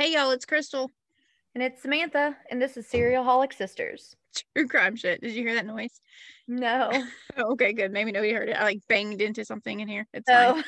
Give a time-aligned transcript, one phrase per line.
[0.00, 0.90] Hey y'all, it's Crystal.
[1.54, 4.16] And it's Samantha, and this is Serial Holic Sisters.
[4.56, 5.20] True crime shit.
[5.20, 6.00] Did you hear that noise?
[6.48, 6.88] No.
[7.36, 7.92] Oh, okay, good.
[7.92, 8.56] Maybe nobody heard it.
[8.58, 10.06] I like banged into something in here.
[10.14, 10.64] It's So fine.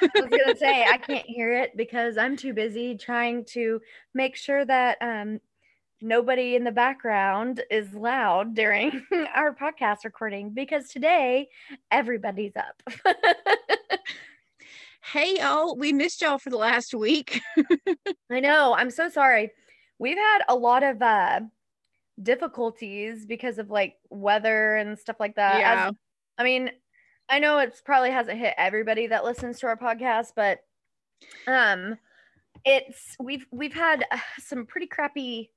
[0.00, 3.80] I was gonna say I can't hear it because I'm too busy trying to
[4.12, 5.38] make sure that um
[6.00, 9.06] nobody in the background is loud during
[9.36, 11.48] our podcast recording because today
[11.92, 12.82] everybody's up.
[15.12, 17.40] Hey y'all, we missed y'all for the last week.
[18.30, 18.74] I know.
[18.74, 19.50] I'm so sorry.
[19.98, 21.40] We've had a lot of uh
[22.22, 25.56] difficulties because of like weather and stuff like that.
[25.56, 25.90] As- yeah.
[26.38, 26.70] I mean,
[27.28, 30.60] I know it's probably hasn't hit everybody that listens to our podcast, but
[31.46, 31.98] um
[32.64, 35.50] it's we've we've had uh, some pretty crappy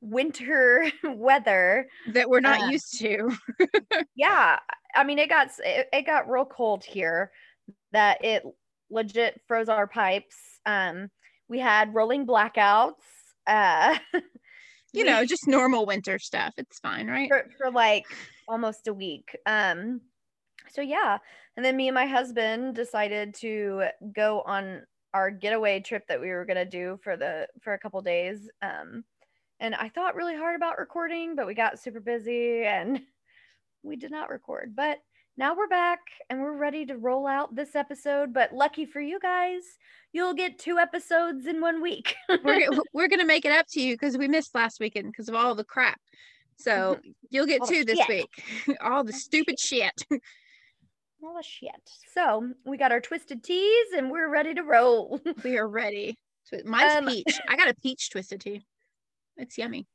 [0.00, 1.88] winter weather.
[2.12, 3.30] that we're not uh, used to.
[4.16, 4.58] Yeah,
[4.94, 7.32] I mean it got it, it got real cold here
[7.92, 8.44] that it
[8.90, 10.36] legit froze our pipes.
[10.66, 11.10] Um
[11.48, 12.94] we had rolling blackouts.
[13.46, 13.98] Uh
[14.94, 16.54] You know, just normal winter stuff.
[16.56, 17.28] It's fine, right?
[17.28, 18.06] for, for like
[18.46, 19.36] almost a week.
[19.44, 20.00] Um,
[20.70, 21.18] so yeah,
[21.56, 26.30] and then me and my husband decided to go on our getaway trip that we
[26.30, 28.48] were gonna do for the for a couple days.
[28.62, 29.04] Um,
[29.58, 33.00] and I thought really hard about recording, but we got super busy and
[33.82, 34.74] we did not record.
[34.76, 34.98] But
[35.36, 38.32] now we're back and we're ready to roll out this episode.
[38.32, 39.62] But lucky for you guys,
[40.12, 42.14] you'll get two episodes in one week.
[42.44, 45.34] we're we're gonna make it up to you because we missed last weekend because of
[45.34, 46.00] all the crap.
[46.56, 46.98] So
[47.30, 48.28] you'll get All two this shit.
[48.66, 48.76] week.
[48.80, 49.92] all the stupid shit.
[51.22, 51.70] all the shit.
[52.12, 55.20] So we got our twisted teas and we're ready to roll.
[55.42, 56.16] we are ready.
[56.64, 57.40] Mine's Um, peach.
[57.48, 58.62] I got a peach twisted tea.
[59.36, 59.86] It's yummy.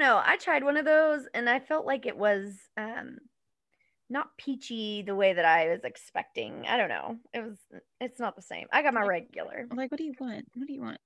[0.00, 0.22] Don't know.
[0.24, 3.18] I tried one of those and I felt like it was um
[4.08, 6.64] not peachy the way that I was expecting.
[6.66, 7.18] I don't know.
[7.34, 7.58] It was
[8.00, 8.66] it's not the same.
[8.72, 9.66] I got my regular.
[9.70, 10.46] Like, what do you want?
[10.54, 10.98] What do you want?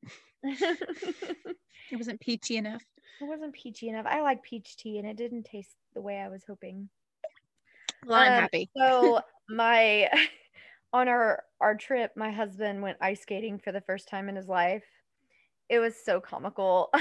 [0.44, 0.78] it
[1.90, 2.82] It wasn't peachy enough.
[3.20, 4.06] It wasn't peachy enough.
[4.06, 6.88] I like peach tea and it didn't taste the way I was hoping.
[8.06, 8.70] Well, I'm Um, happy.
[8.76, 10.08] So my
[10.92, 14.46] on our our trip, my husband went ice skating for the first time in his
[14.48, 14.84] life.
[15.68, 16.92] It was so comical.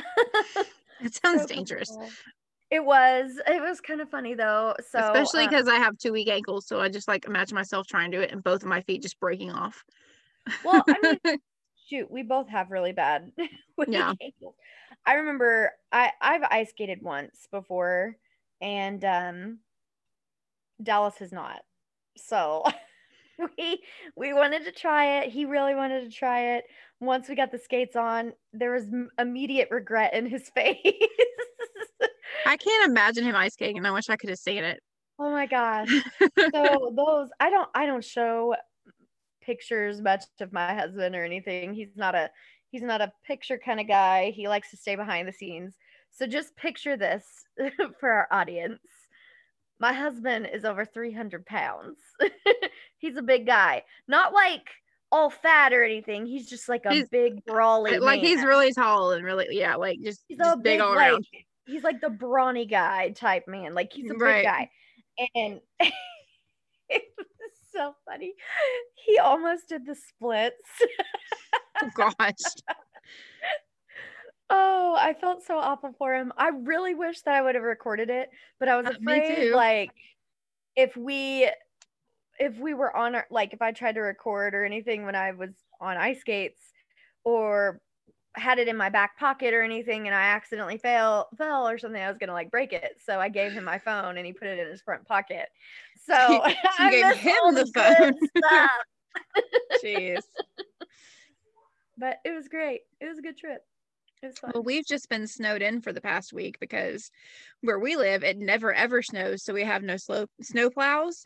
[1.01, 2.11] It sounds so dangerous, comical.
[2.71, 3.39] It was.
[3.47, 4.75] It was kind of funny though.
[4.89, 6.67] So especially um, because I have two weak ankles.
[6.67, 9.01] So I just like imagine myself trying to do it and both of my feet
[9.01, 9.83] just breaking off.
[10.63, 11.19] Well, I mean,
[11.89, 13.31] shoot, we both have really bad
[13.77, 14.13] weak Yeah.
[14.21, 14.55] ankles.
[15.05, 18.15] I remember I I've ice skated once before,
[18.61, 19.59] and um,
[20.81, 21.61] Dallas has not.
[22.17, 22.63] So
[23.57, 23.81] we
[24.15, 25.29] we wanted to try it.
[25.29, 26.65] He really wanted to try it.
[26.99, 28.85] Once we got the skates on, there was
[29.19, 30.77] immediate regret in his face.
[32.45, 33.85] I can't imagine him ice skating.
[33.85, 34.79] I wish I could have seen it.
[35.19, 35.89] oh my gosh.
[36.53, 38.55] so those I don't I don't show
[39.41, 41.73] pictures much of my husband or anything.
[41.73, 42.29] He's not a
[42.71, 44.31] he's not a picture kind of guy.
[44.31, 45.75] He likes to stay behind the scenes.
[46.11, 47.25] So just picture this
[47.99, 48.79] for our audience.
[49.79, 51.97] My husband is over 300 pounds.
[52.97, 53.83] he's a big guy.
[54.07, 54.69] Not like
[55.11, 56.25] all fat or anything.
[56.25, 59.99] He's just like a He's- big brawly like he's really tall and really yeah, like
[60.01, 61.25] just, he's just a big, big, all like, around.
[61.67, 63.73] he's like the brawny guy type man.
[63.75, 64.69] Like he's a big guy.
[65.35, 65.59] And
[66.89, 68.33] it was so funny.
[68.95, 70.55] He almost did the splits.
[71.81, 72.35] Oh gosh.
[74.49, 76.31] Oh, I felt so awful for him.
[76.37, 79.91] I really wish that I would have recorded it, but I was Uh, afraid like
[80.75, 81.49] if we
[82.39, 85.31] if we were on our like if I tried to record or anything when I
[85.31, 86.61] was on ice skates
[87.23, 87.81] or
[88.35, 92.01] had it in my back pocket or anything and I accidentally fell fell or something,
[92.01, 92.97] I was gonna like break it.
[93.05, 95.49] So I gave him my phone and he put it in his front pocket.
[96.05, 96.13] So
[96.79, 98.13] I gave him the phone.
[99.83, 100.23] Jeez.
[101.97, 102.81] But it was great.
[102.99, 103.63] It was a good trip.
[104.23, 104.51] It was fun.
[104.53, 107.11] Well, we've just been snowed in for the past week because
[107.61, 111.25] where we live, it never ever snows, so we have no slow snow plows.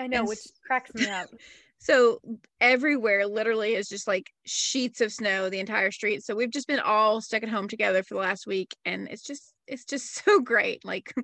[0.00, 1.28] I know, and which cracks me up.
[1.80, 2.18] So
[2.60, 6.24] everywhere literally is just like sheets of snow the entire street.
[6.24, 9.22] So we've just been all stuck at home together for the last week and it's
[9.22, 10.84] just it's just so great.
[10.84, 11.14] Like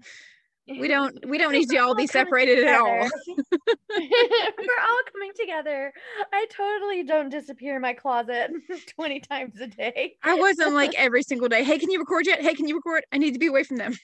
[0.67, 2.87] we don't we don't need to We're all be separated at all.
[3.29, 5.93] We're all coming together.
[6.33, 8.51] I totally don't disappear in my closet
[8.97, 10.17] 20 times a day.
[10.23, 12.41] I wasn't like every single day, hey, can you record yet?
[12.41, 13.05] Hey, can you record?
[13.13, 13.95] I need to be away from them.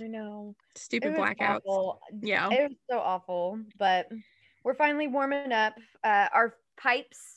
[0.00, 0.54] I know.
[0.74, 1.60] Stupid blackouts.
[1.66, 2.00] awful.
[2.20, 2.50] Yeah.
[2.50, 4.08] It was so awful, but
[4.64, 5.74] we're finally warming up.
[6.02, 7.35] Uh, our pipes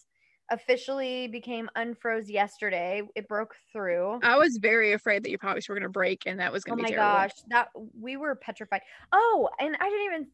[0.52, 3.02] officially became unfroze yesterday.
[3.16, 4.20] It broke through.
[4.22, 6.82] I was very afraid that your pipes were gonna break and that was Oh gonna
[6.82, 7.12] my be terrible.
[7.12, 7.70] Oh my gosh, that
[8.00, 8.82] we were petrified.
[9.12, 10.28] Oh, and I didn't even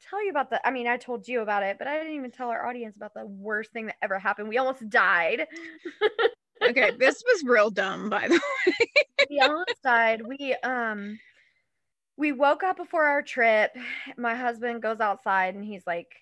[0.00, 2.30] tell you about the I mean, I told you about it, but I didn't even
[2.30, 4.48] tell our audience about the worst thing that ever happened.
[4.48, 5.46] We almost died.
[6.68, 8.86] okay, this was real dumb, by the way.
[9.28, 10.22] we almost died.
[10.22, 11.18] We um
[12.16, 13.72] we woke up before our trip.
[14.16, 16.14] My husband goes outside and he's like,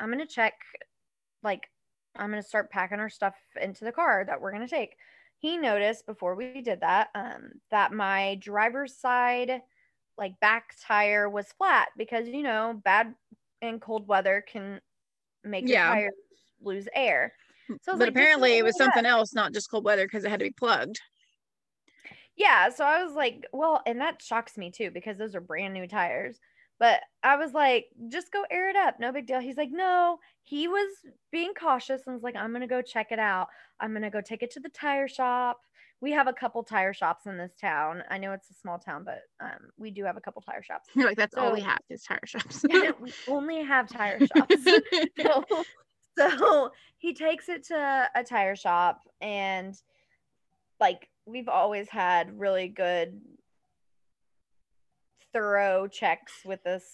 [0.00, 0.54] I'm gonna check,
[1.42, 1.68] like,
[2.18, 4.96] I'm gonna start packing our stuff into the car that we're gonna take.
[5.38, 9.62] He noticed before we did that, um, that my driver's side
[10.16, 13.14] like back tire was flat because you know bad
[13.62, 14.80] and cold weather can
[15.44, 15.86] make yeah.
[15.86, 16.14] your tires
[16.60, 17.32] lose air.
[17.82, 20.40] So but like, apparently it was something else, not just cold weather because it had
[20.40, 21.00] to be plugged.
[22.36, 25.74] Yeah, so I was like, well, and that shocks me too because those are brand
[25.74, 26.38] new tires.
[26.78, 29.00] But I was like, just go air it up.
[29.00, 29.40] No big deal.
[29.40, 30.18] He's like, no,
[30.48, 30.88] he was
[31.30, 33.48] being cautious and was like, I'm going to go check it out.
[33.80, 35.60] I'm going to go take it to the tire shop
[36.00, 38.02] we have a couple tire shops in this town.
[38.08, 40.88] I know it's a small town, but um, we do have a couple tire shops.
[40.94, 42.64] You're like, that's so, all we have is tire shops.
[42.70, 44.56] we only have tire shops.
[45.20, 45.44] so,
[46.16, 49.74] so he takes it to a tire shop, and
[50.80, 53.20] like we've always had really good,
[55.32, 56.84] thorough checks with this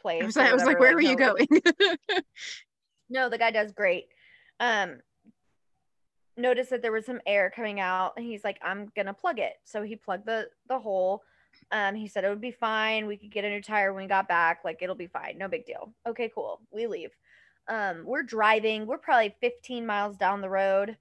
[0.00, 0.22] place.
[0.22, 1.46] I was, I was like, where were you going?
[3.10, 4.06] No, the guy does great.
[4.60, 5.00] Um,
[6.40, 9.54] noticed that there was some air coming out and he's like i'm gonna plug it.
[9.64, 11.22] So he plugged the the hole.
[11.70, 13.06] Um he said it would be fine.
[13.06, 14.60] We could get a new tire when we got back.
[14.64, 15.38] Like it'll be fine.
[15.38, 15.92] No big deal.
[16.08, 16.60] Okay cool.
[16.70, 17.10] We leave.
[17.68, 18.86] Um we're driving.
[18.86, 20.96] We're probably 15 miles down the road.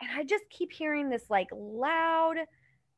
[0.00, 2.36] And i just keep hearing this like loud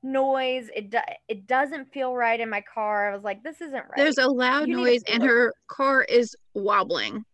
[0.02, 0.68] noise.
[0.74, 0.98] It do-
[1.28, 3.10] it doesn't feel right in my car.
[3.10, 3.96] I was like this isn't right.
[3.96, 7.24] There's a loud you noise and her car is wobbling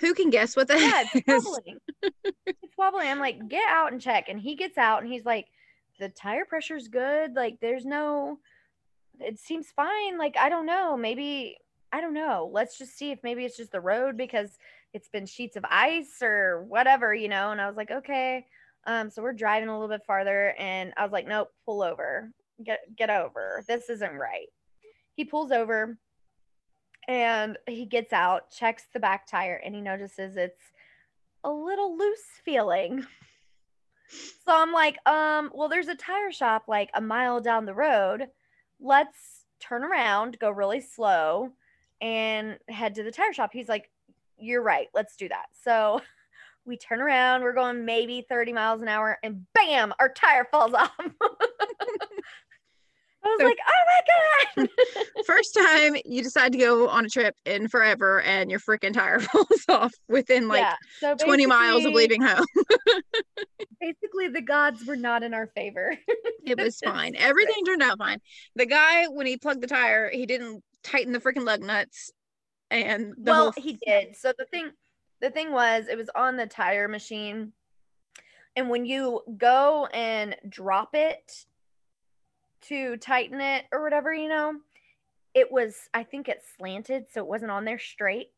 [0.00, 1.78] who can guess what that yeah, it's wobbling.
[2.46, 3.08] it's wobbling.
[3.08, 4.28] I'm like, get out and check.
[4.28, 5.46] And he gets out and he's like,
[6.00, 7.34] the tire pressure's good.
[7.34, 8.38] Like, there's no,
[9.20, 10.18] it seems fine.
[10.18, 10.96] Like, I don't know.
[10.96, 11.56] Maybe,
[11.92, 12.50] I don't know.
[12.52, 14.58] Let's just see if maybe it's just the road because
[14.92, 17.52] it's been sheets of ice or whatever, you know?
[17.52, 18.46] And I was like, okay.
[18.86, 22.30] Um, so we're driving a little bit farther and I was like, nope, pull over.
[22.62, 23.64] Get get over.
[23.66, 24.46] This isn't right.
[25.14, 25.96] He pulls over
[27.08, 30.72] and he gets out, checks the back tire, and he notices it's
[31.42, 33.06] a little loose feeling.
[34.08, 38.28] So I'm like, um, well, there's a tire shop like a mile down the road.
[38.80, 41.50] Let's turn around, go really slow,
[42.00, 43.50] and head to the tire shop.
[43.52, 43.90] He's like,
[44.38, 45.46] You're right, let's do that.
[45.64, 46.00] So
[46.66, 50.74] we turn around, we're going maybe 30 miles an hour, and bam, our tire falls
[50.74, 50.90] off.
[53.38, 53.84] Was so, like, oh
[54.56, 54.68] my God.
[55.26, 59.20] first time you decide to go on a trip in forever and your freaking tire
[59.20, 62.44] falls off within like yeah, so 20 miles of leaving home.
[63.80, 65.96] basically, the gods were not in our favor.
[66.44, 67.14] it was fine.
[67.16, 68.20] Everything turned out fine.
[68.56, 72.10] The guy, when he plugged the tire, he didn't tighten the freaking lug nuts.
[72.70, 73.62] And well, whole...
[73.62, 74.16] he did.
[74.16, 74.70] So the thing,
[75.20, 77.52] the thing was, it was on the tire machine.
[78.56, 81.44] And when you go and drop it
[82.68, 84.54] to tighten it or whatever, you know,
[85.34, 88.28] it was, I think it slanted, so it wasn't on there straight.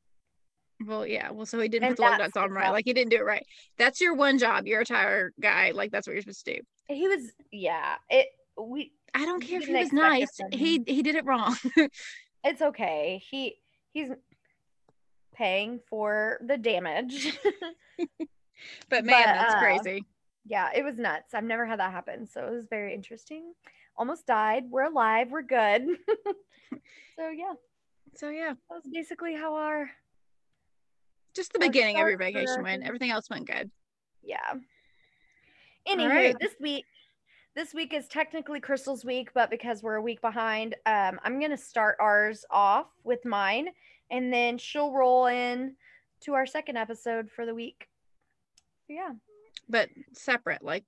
[0.84, 1.30] Well, yeah.
[1.30, 2.70] Well, so he didn't and put the lug nuts on right.
[2.70, 3.46] Like he didn't do it right.
[3.78, 4.66] That's your one job.
[4.66, 5.70] You're a tire guy.
[5.70, 6.60] Like that's what you're supposed to do.
[6.88, 7.94] He was, yeah.
[8.10, 8.26] It
[8.60, 8.92] we.
[9.14, 10.38] I don't care if he was nice.
[10.52, 11.56] He he did it wrong.
[12.44, 13.22] it's okay.
[13.30, 13.56] He
[13.92, 14.10] he's
[15.34, 17.38] paying for the damage.
[18.90, 20.04] but man, but, that's uh, crazy.
[20.44, 21.32] Yeah, it was nuts.
[21.32, 23.54] I've never had that happen, so it was very interesting
[23.98, 24.64] almost died.
[24.70, 25.28] We're alive.
[25.30, 25.82] We're good.
[27.16, 27.54] so yeah.
[28.14, 28.54] So yeah.
[28.68, 29.90] That was basically how our
[31.34, 32.82] just the beginning of your vacation went.
[32.82, 33.70] Everything else went good.
[34.22, 34.54] Yeah.
[35.86, 36.36] Anywho, right.
[36.40, 36.84] this week
[37.54, 41.56] this week is technically Crystal's week, but because we're a week behind, um, I'm gonna
[41.56, 43.68] start ours off with mine,
[44.10, 45.74] and then she'll roll in
[46.20, 47.88] to our second episode for the week.
[48.88, 49.12] Yeah.
[49.68, 50.84] But separate, like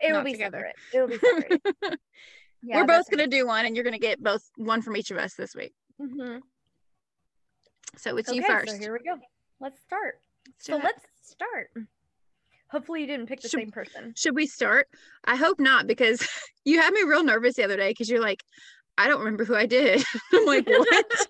[0.00, 0.72] it will be together.
[0.92, 0.94] separate.
[0.94, 2.00] It'll be separate.
[2.62, 4.96] yeah, We're both going to do one, and you're going to get both one from
[4.96, 5.74] each of us this week.
[6.00, 6.38] Mm-hmm.
[7.96, 8.72] So it's okay, you first.
[8.72, 9.18] So here we go.
[9.60, 10.20] Let's start.
[10.46, 11.70] Let's so let's start.
[12.70, 14.14] Hopefully, you didn't pick the should, same person.
[14.16, 14.88] Should we start?
[15.26, 16.26] I hope not, because
[16.64, 18.42] you had me real nervous the other day because you're like,
[18.96, 20.02] I don't remember who I did.
[20.32, 21.28] I'm like, what?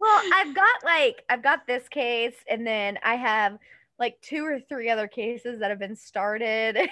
[0.00, 3.58] well, I've got like, I've got this case, and then I have
[3.98, 6.76] like two or three other cases that have been started.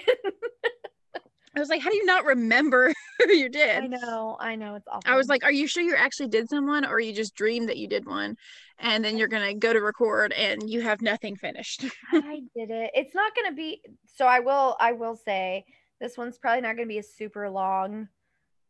[1.57, 3.83] I was like, how do you not remember who you did?
[3.83, 5.11] I know, I know, it's awful.
[5.11, 7.77] I was like, are you sure you actually did someone, or you just dreamed that
[7.77, 8.35] you did one,
[8.77, 11.83] and then you're gonna go to record and you have nothing finished?
[12.13, 12.91] I did it.
[12.93, 13.81] It's not gonna be.
[14.05, 14.77] So I will.
[14.79, 15.65] I will say
[15.99, 18.07] this one's probably not gonna be a super long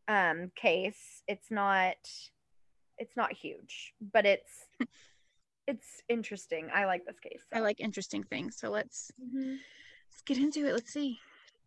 [0.07, 1.23] um case.
[1.27, 1.97] It's not.
[2.97, 4.65] It's not huge, but it's
[5.67, 6.69] it's interesting.
[6.73, 7.41] I like this case.
[7.53, 8.57] I like interesting things.
[8.57, 9.57] So let's Mhm.
[10.11, 10.73] let's get into it.
[10.73, 11.19] Let's see.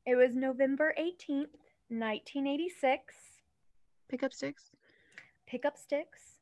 [0.07, 1.54] It was November 18th,
[1.88, 3.14] 1986.
[4.09, 4.71] Pick up sticks.
[5.47, 6.38] Pick up sticks.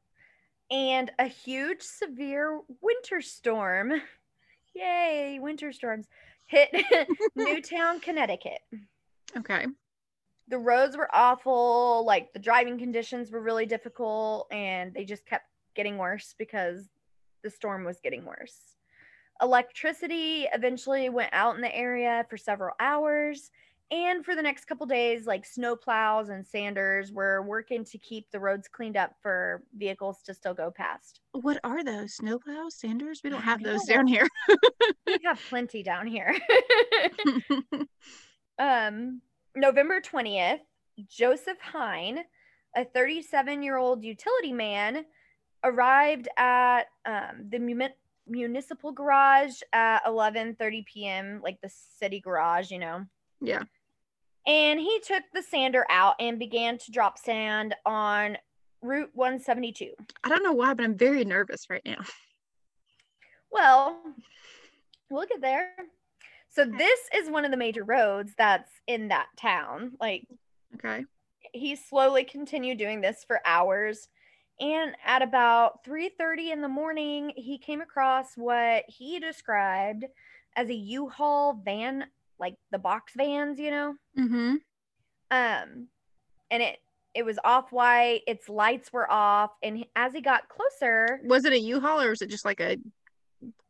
[0.70, 3.92] And a huge, severe winter storm.
[4.74, 6.06] Yay, winter storms
[6.46, 6.70] hit
[7.34, 8.60] Newtown, Connecticut.
[9.36, 9.66] Okay.
[10.48, 12.04] The roads were awful.
[12.06, 16.88] Like the driving conditions were really difficult, and they just kept getting worse because
[17.42, 18.76] the storm was getting worse.
[19.40, 23.50] Electricity eventually went out in the area for several hours.
[23.90, 28.30] And for the next couple days, like snow plows and sanders were working to keep
[28.30, 31.20] the roads cleaned up for vehicles to still go past.
[31.32, 32.18] What are those?
[32.18, 32.72] Snowplows?
[32.72, 33.22] Sanders?
[33.24, 34.28] We don't have those down here.
[35.06, 36.34] We have plenty down here.
[38.58, 39.22] um,
[39.56, 40.60] November 20th,
[41.08, 42.20] Joseph Hine,
[42.76, 45.06] a 37 year old utility man,
[45.64, 47.94] arrived at um, the muni-
[48.26, 53.04] municipal garage at 11:30 p.m., like the city garage, you know.
[53.40, 53.62] yeah.
[54.46, 58.38] And he took the sander out and began to drop sand on
[58.80, 59.90] Route 172.
[60.24, 61.98] I don't know why, but I'm very nervous right now.
[63.50, 63.98] Well,
[65.10, 65.70] we'll get there.
[66.50, 69.92] So this is one of the major roads that's in that town.
[70.00, 70.26] Like
[70.74, 71.04] Okay.
[71.52, 74.08] he slowly continued doing this for hours.
[74.60, 80.04] And at about 3:30 in the morning, he came across what he described
[80.56, 82.06] as a U-Haul van,
[82.38, 83.94] like the box vans, you know.
[84.18, 84.56] Mm-hmm.
[85.30, 85.88] Um
[86.50, 86.78] and it
[87.14, 91.52] it was off white, its lights were off, and as he got closer, Was it
[91.52, 92.78] a U-Haul or was it just like a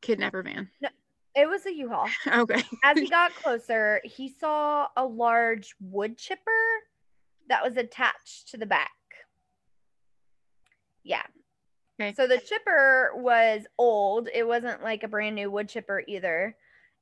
[0.01, 0.71] kidnapper van?
[0.81, 0.89] No,
[1.35, 2.09] it was a U-Haul.
[2.27, 2.63] Okay.
[2.83, 6.51] As he got closer, he saw a large wood chipper
[7.49, 8.91] that was attached to the back.
[11.09, 11.23] Yeah.
[12.01, 12.13] Okay.
[12.15, 14.29] So the chipper was old.
[14.33, 16.55] It wasn't like a brand new wood chipper either.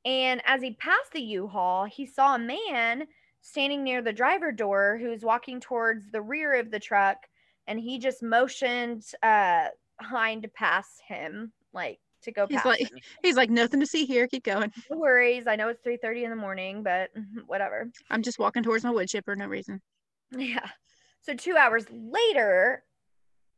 [0.04, 3.06] And as he passed the U-Haul, he saw a man
[3.42, 7.18] standing near the driver door who was walking towards the rear of the truck
[7.66, 9.66] and he just motioned uh
[10.00, 12.98] Hine to pass him, like to go He's past like- him.
[13.22, 14.28] He's like, nothing to see here.
[14.28, 14.70] Keep going.
[14.90, 15.46] No worries.
[15.46, 17.10] I know it's 3:30 in the morning, but
[17.46, 17.90] whatever.
[18.10, 19.80] I'm just walking towards my wood chipper, no reason.
[20.36, 20.68] Yeah.
[21.22, 22.84] So 2 hours later,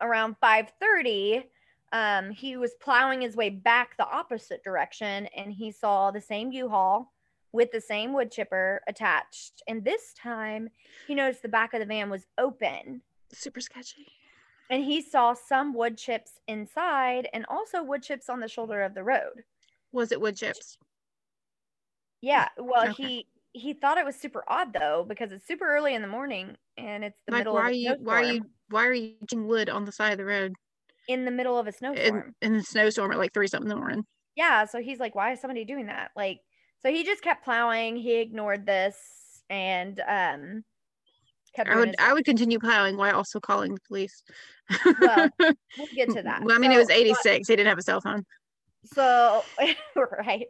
[0.00, 1.44] around 5:30,
[1.92, 6.52] um he was plowing his way back the opposite direction and he saw the same
[6.52, 7.12] U-Haul
[7.52, 9.62] with the same wood chipper attached.
[9.66, 10.68] And this time,
[11.06, 13.02] he noticed the back of the van was open
[13.32, 14.06] Super sketchy.
[14.70, 18.94] and he saw some wood chips inside and also wood chips on the shoulder of
[18.94, 19.44] the road.
[19.92, 20.78] Was it wood chips?
[22.20, 22.92] Yeah, well, Okay.
[22.92, 26.56] he he thought it was super odd though because it's super early in the morning
[26.76, 27.96] and it's the like, middle why of are you?
[28.00, 28.50] Why are you?
[28.70, 30.54] Why are you eating wood on the side of the road
[31.08, 32.34] in the middle of a snowstorm?
[32.42, 34.04] in the snowstorm at like three something in the morning?
[34.36, 36.10] Yeah, so he's like, why is somebody doing that?
[36.14, 36.40] Like,
[36.80, 37.96] so he just kept plowing.
[37.96, 38.96] He ignored this
[39.50, 40.64] and um
[41.56, 41.94] kept I would.
[41.98, 44.22] I would continue plowing while also calling the police.
[45.00, 46.42] Well, We'll get to that.
[46.44, 47.48] Well, I mean, it was So, but- 86.
[47.48, 48.24] He didn't have a cell phone.
[48.84, 49.42] So
[49.96, 50.46] right.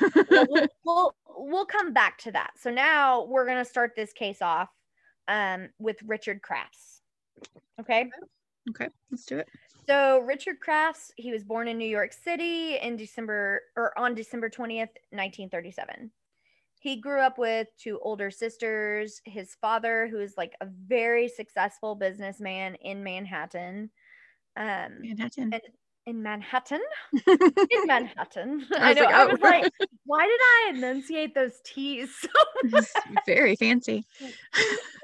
[0.00, 2.52] Well, we'll, we'll we'll come back to that.
[2.58, 4.70] So now we're gonna start this case off
[5.28, 6.95] um with Richard Crafts.
[7.80, 8.10] Okay.
[8.70, 9.48] okay, let's do it.
[9.88, 14.50] So Richard Crafts, he was born in New York City in December or on December
[14.50, 16.10] 20th, 1937.
[16.80, 21.94] He grew up with two older sisters, his father who is like a very successful
[21.94, 23.90] businessman in Manhattan.
[24.56, 25.52] Um Manhattan.
[25.52, 25.62] and-
[26.06, 26.80] in Manhattan.
[27.26, 28.64] In Manhattan.
[28.78, 29.02] I, I was know.
[29.02, 29.26] like, I oh.
[29.28, 29.72] was like,
[30.04, 32.80] why did I enunciate those T's so
[33.26, 34.04] very fancy.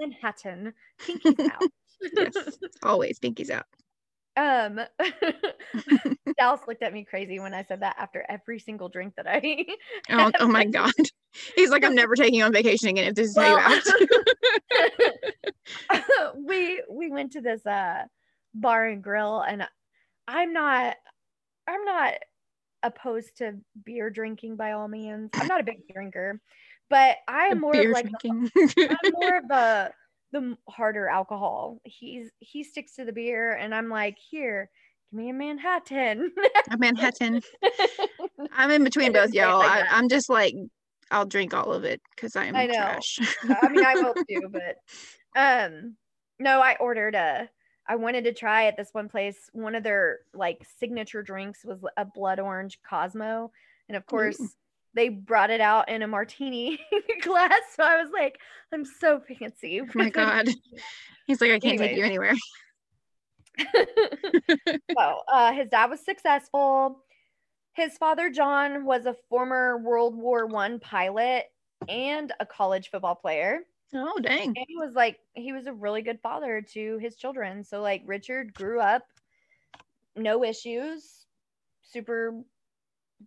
[0.00, 0.72] Manhattan?
[0.98, 1.62] Pinky's out.
[2.16, 3.66] Yes, always pinkies out.
[4.36, 4.80] Um,
[6.38, 9.66] Dallas looked at me crazy when I said that after every single drink that I.
[10.10, 10.92] Oh, oh my god.
[11.54, 13.90] He's like, I'm never taking you on vacation again if this is how you act.
[16.36, 18.04] we we went to this uh
[18.54, 19.66] bar and grill, and
[20.28, 20.96] I'm not
[21.66, 22.14] I'm not
[22.82, 23.54] opposed to
[23.84, 25.30] beer drinking by all means.
[25.34, 26.40] I'm not a big drinker,
[26.90, 28.50] but I am more of like drinking.
[28.56, 29.92] I'm more of the
[30.32, 31.80] the harder alcohol.
[31.84, 34.70] He's he sticks to the beer, and I'm like, here,
[35.10, 36.32] give me a Manhattan.
[36.70, 37.42] A Manhattan.
[38.52, 39.58] I'm in between both y'all.
[39.58, 40.54] like I, I'm just like,
[41.10, 42.74] I'll drink all of it because I am I know.
[42.74, 43.18] trash.
[43.62, 44.76] I mean, I will too, but
[45.38, 45.96] um,
[46.38, 47.48] no, I ordered a.
[47.86, 49.50] I wanted to try at this one place.
[49.52, 53.52] One of their like signature drinks was a blood orange Cosmo,
[53.88, 54.40] and of course.
[54.40, 54.48] Ooh.
[54.94, 56.78] They brought it out in a martini
[57.22, 58.38] glass, so I was like,
[58.72, 60.48] "I'm so fancy." Oh my god.
[61.26, 62.34] He's like, I can't take you anywhere.
[64.96, 67.04] so uh, his dad was successful.
[67.74, 71.44] His father, John, was a former World War One pilot
[71.88, 73.60] and a college football player.
[73.94, 74.48] Oh, dang.
[74.48, 77.62] And he was like, he was a really good father to his children.
[77.62, 79.02] So, like, Richard grew up,
[80.16, 81.26] no issues,
[81.82, 82.42] super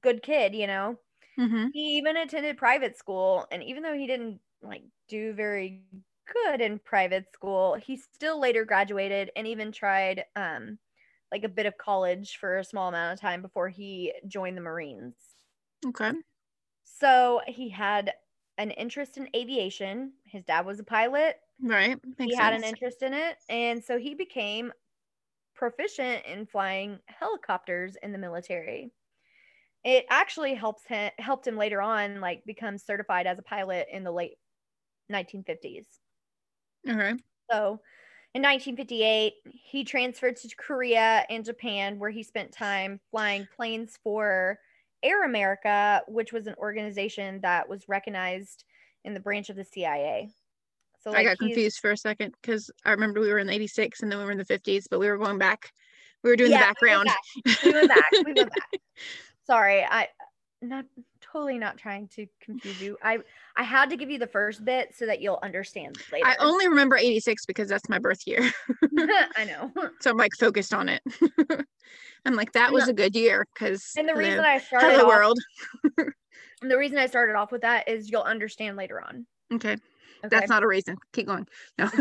[0.01, 0.97] good kid, you know?
[1.39, 1.67] Mm-hmm.
[1.71, 3.47] He even attended private school.
[3.51, 5.83] And even though he didn't like do very
[6.43, 10.79] good in private school, he still later graduated and even tried um
[11.31, 14.61] like a bit of college for a small amount of time before he joined the
[14.61, 15.15] Marines.
[15.85, 16.11] Okay.
[16.83, 18.13] So he had
[18.57, 20.13] an interest in aviation.
[20.23, 21.39] His dad was a pilot.
[21.61, 21.99] Right.
[22.17, 22.63] Makes he had sense.
[22.63, 23.37] an interest in it.
[23.49, 24.71] And so he became
[25.55, 28.91] proficient in flying helicopters in the military.
[29.85, 34.03] It actually helps him helped him later on like become certified as a pilot in
[34.03, 34.37] the late
[35.11, 35.85] 1950s.
[36.89, 37.13] Okay.
[37.51, 37.79] So
[38.33, 44.59] in 1958, he transferred to Korea and Japan, where he spent time flying planes for
[45.03, 48.65] Air America, which was an organization that was recognized
[49.03, 50.31] in the branch of the CIA.
[51.03, 54.01] So I got confused for a second because I remember we were in the 86
[54.01, 55.71] and then we were in the 50s, but we were going back.
[56.23, 57.17] We were doing Yeah, the we went background.
[57.45, 57.63] back.
[57.63, 58.11] We went back.
[58.25, 58.81] We went back.
[59.45, 60.07] Sorry, I
[60.61, 60.85] not
[61.21, 62.97] totally not trying to confuse you.
[63.03, 63.19] I
[63.55, 66.27] I had to give you the first bit so that you'll understand later.
[66.27, 68.41] I only remember 86 because that's my birth year.
[69.37, 69.71] I know.
[70.01, 71.01] so I'm like focused on it.
[72.25, 75.15] I'm like, that was a good year because And the reason I started hello off,
[75.15, 75.39] world.
[76.61, 79.27] and the reason I started off with that is you'll understand later on.
[79.53, 79.77] Okay.
[80.25, 80.35] Okay.
[80.39, 80.97] That's not a reason.
[81.13, 81.47] Keep going.
[81.77, 81.89] No.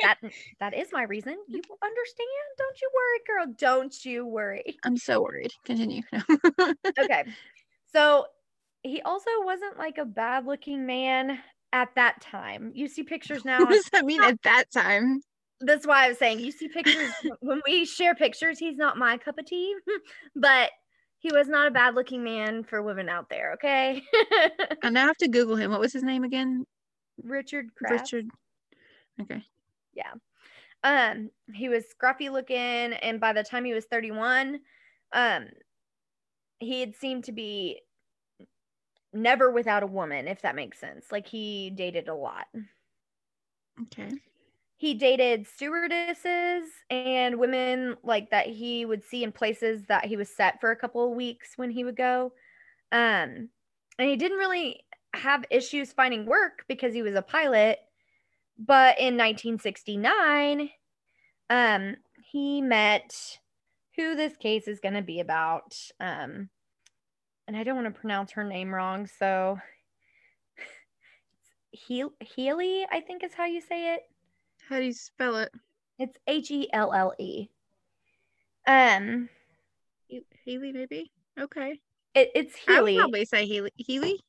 [0.00, 0.18] That
[0.60, 1.36] that is my reason.
[1.48, 2.28] You will understand.
[2.58, 3.54] Don't you worry, girl.
[3.58, 4.76] Don't you worry.
[4.84, 5.52] I'm so worried.
[5.64, 6.02] Continue.
[6.12, 6.20] No.
[6.98, 7.24] Okay.
[7.92, 8.26] So
[8.82, 11.38] he also wasn't like a bad looking man
[11.72, 12.70] at that time.
[12.74, 13.60] You see pictures now.
[13.60, 15.20] what does that mean at that time?
[15.60, 19.16] That's why I was saying you see pictures when we share pictures, he's not my
[19.16, 19.74] cup of tea,
[20.36, 20.70] but
[21.18, 24.02] he was not a bad looking man for women out there, okay?
[24.82, 25.70] I now have to Google him.
[25.70, 26.66] What was his name again?
[27.22, 28.12] Richard Kraft.
[28.12, 28.30] Richard.
[29.20, 29.42] Okay.
[29.94, 30.12] Yeah.
[30.82, 34.60] Um, he was scruffy looking, and by the time he was 31,
[35.12, 35.46] um,
[36.58, 37.80] he had seemed to be
[39.12, 41.06] never without a woman, if that makes sense.
[41.10, 42.46] Like he dated a lot.
[43.82, 44.10] Okay.
[44.76, 50.28] He dated stewardesses and women like that he would see in places that he was
[50.28, 52.32] set for a couple of weeks when he would go.
[52.92, 53.48] Um,
[53.98, 54.84] and he didn't really
[55.24, 57.78] have issues finding work because he was a pilot.
[58.58, 60.70] But in 1969,
[61.50, 61.96] um,
[62.30, 63.38] he met
[63.96, 65.76] who this case is going to be about.
[65.98, 66.48] Um,
[67.48, 69.58] and I don't want to pronounce her name wrong, so
[71.70, 74.02] he- Healy, I think is how you say it.
[74.68, 75.50] How do you spell it?
[75.98, 77.48] It's H E L L E.
[78.66, 79.28] Um,
[80.06, 81.10] He- Healy, maybe?
[81.38, 81.80] Okay.
[82.14, 82.94] it, it's Healy.
[82.94, 83.70] I would probably say Healy.
[83.76, 84.20] Healy?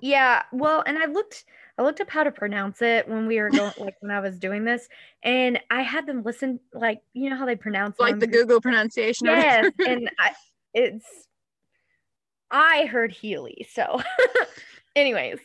[0.00, 1.44] Yeah, well, and I looked
[1.78, 4.38] I looked up how to pronounce it when we were going like when I was
[4.38, 4.88] doing this,
[5.22, 8.26] and I had them listen like you know how they pronounce Like the?
[8.26, 9.26] Google pronunciation.
[9.26, 10.32] Yes, and I,
[10.74, 11.06] it's
[12.50, 13.66] I heard Healy.
[13.70, 14.02] So,
[14.96, 15.38] anyways,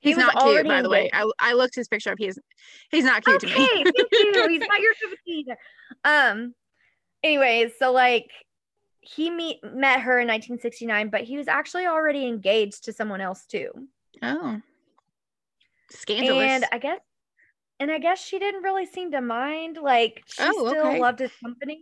[0.00, 1.10] He's was not cute, by the way.
[1.12, 2.18] I, I looked his picture up.
[2.18, 2.38] He's
[2.90, 3.68] he's not cute okay, to me.
[3.84, 4.46] thank you.
[4.48, 5.58] He's not your cup of tea either.
[6.04, 6.54] Um,
[7.24, 8.30] anyways, so like
[9.14, 13.46] he meet met her in 1969, but he was actually already engaged to someone else
[13.46, 13.70] too.
[14.22, 14.60] Oh.
[15.90, 16.42] Scandalous.
[16.44, 17.00] And I guess
[17.80, 19.78] and I guess she didn't really seem to mind.
[19.80, 21.00] Like she Oh, still okay.
[21.00, 21.80] loved his company.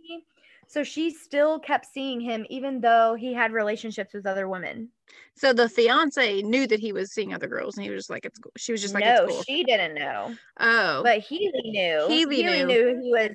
[0.69, 4.89] So she still kept seeing him even though he had relationships with other women.
[5.35, 8.25] so the fiance knew that he was seeing other girls and he was just like,
[8.25, 8.51] it's cool.
[8.57, 9.43] She was just like, no, it's cool.
[9.43, 10.35] she didn't know.
[10.59, 11.03] oh.
[11.03, 12.05] But Healy knew.
[12.07, 12.65] Healy knew.
[12.65, 13.31] knew he was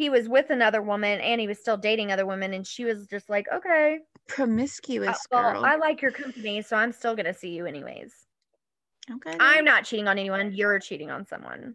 [0.00, 3.06] he was with another woman and he was still dating other women and she was
[3.06, 5.64] just like, "Okay, promiscuous uh, well, girl.
[5.66, 8.10] I like your company, so I'm still going to see you anyways."
[9.10, 9.36] okay.
[9.38, 10.52] I'm not cheating on anyone.
[10.54, 11.74] You're cheating on someone.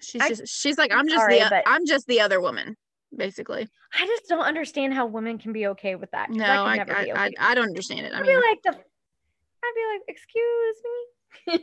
[0.00, 2.76] she's I- just she's like, I'm just sorry, the I'm just the other woman,
[3.16, 3.68] basically.
[3.94, 6.92] I just don't understand how women can be okay with that No, I, I never
[6.92, 7.54] I, I, okay.
[7.54, 8.14] Don't understand it.
[8.14, 8.84] I I'd mean, be like the
[9.62, 10.76] I'd be like, excuse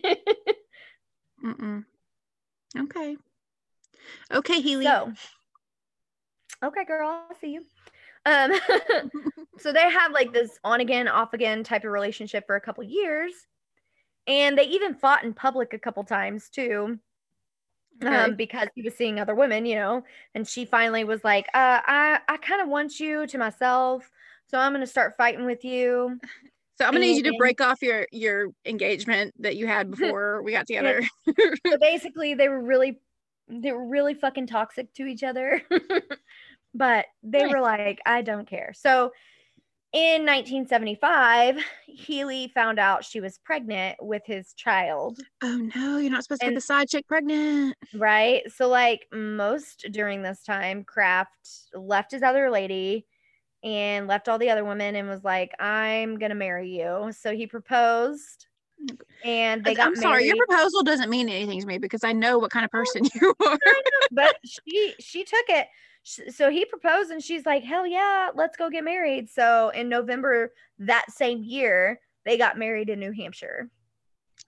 [0.06, 0.46] me.
[2.84, 3.18] okay.
[4.32, 4.86] Okay, Healy.
[4.86, 5.12] so
[6.63, 7.65] okay, girl, I'll see you.
[8.26, 8.52] Um
[9.60, 12.84] so they have like this on again, off again type of relationship for a couple
[12.84, 13.34] years.
[14.28, 17.00] And they even fought in public a couple times too.
[18.04, 18.13] Okay.
[18.13, 21.80] Um, because he was seeing other women, you know, and she finally was like, uh,
[21.86, 24.10] I, I kind of want you to myself,
[24.48, 26.20] so I'm gonna start fighting with you.
[26.78, 30.41] so I'm gonna need you to break off your your engagement that you had before
[30.44, 31.04] we got together.
[31.26, 33.00] so basically they were really
[33.48, 35.62] they were really fucking toxic to each other
[36.76, 37.52] but they Nice.
[37.54, 39.12] were like i don't care so
[39.94, 45.20] In 1975, Healy found out she was pregnant with his child.
[45.42, 47.78] Oh no, you're not supposed to get the side chick pregnant.
[47.94, 48.42] Right.
[48.52, 53.06] So, like most during this time, Kraft left his other lady
[53.64, 57.14] and left all the other women and was like, I'm going to marry you.
[57.14, 58.48] So he proposed
[59.24, 60.28] and they got I'm sorry, married.
[60.36, 63.04] your proposal doesn't mean anything to me because I know what kind of oh, person
[63.22, 63.58] you are.
[64.12, 65.68] but she she took it.
[66.06, 69.30] So he proposed and she's like, hell yeah, let's go get married.
[69.30, 73.70] So in November that same year, they got married in New Hampshire.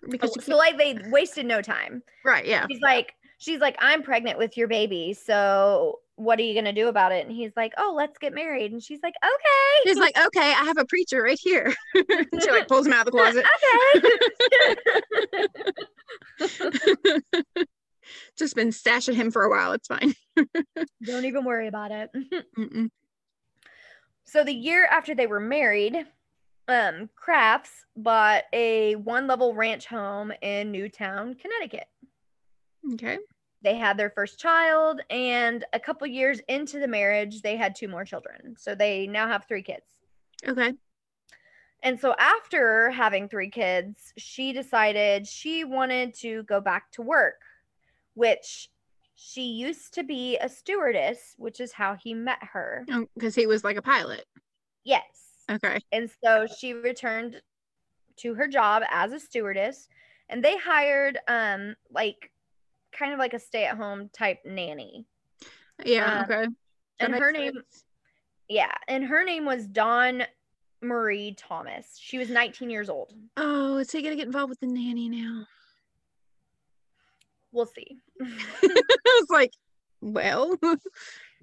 [0.09, 2.03] because So like they wasted no time.
[2.23, 2.65] right, yeah.
[2.69, 6.87] she's like she's like i'm pregnant with your baby so what are you gonna do
[6.87, 10.17] about it and he's like oh let's get married and she's like okay He's like,
[10.17, 11.71] okay, I have a preacher right here.
[11.95, 13.45] she like pulls him out of the closet.
[16.41, 17.65] okay
[18.37, 19.71] Just been stashing him for a while.
[19.73, 20.13] It's fine.
[21.03, 22.09] don't even worry about it
[24.25, 25.95] so the year after they were married
[26.67, 31.87] um crafts bought a one level ranch home in newtown connecticut
[32.93, 33.17] Okay.
[33.61, 37.87] they had their first child and a couple years into the marriage they had two
[37.87, 39.85] more children so they now have three kids
[40.47, 40.73] Okay.
[41.83, 47.41] And so after having three kids, she decided she wanted to go back to work,
[48.17, 48.69] which
[49.13, 52.83] she used to be a stewardess, which is how he met her.
[53.13, 54.25] Because he was like a pilot.
[54.83, 55.03] Yes.
[55.49, 55.79] Okay.
[55.91, 57.39] And so she returned
[58.17, 59.87] to her job as a stewardess
[60.29, 62.31] and they hired um like
[62.91, 65.05] kind of like a stay-at-home type nanny.
[65.85, 66.19] Yeah.
[66.19, 66.47] Um, okay.
[66.99, 67.53] That and her name
[68.49, 70.23] yeah, and her name was Dawn
[70.81, 71.97] Marie Thomas.
[71.99, 73.13] She was 19 years old.
[73.35, 75.45] Oh, is he gonna get involved with the nanny now?
[77.51, 77.97] We'll see.
[78.21, 79.51] I was like,
[80.01, 80.57] well,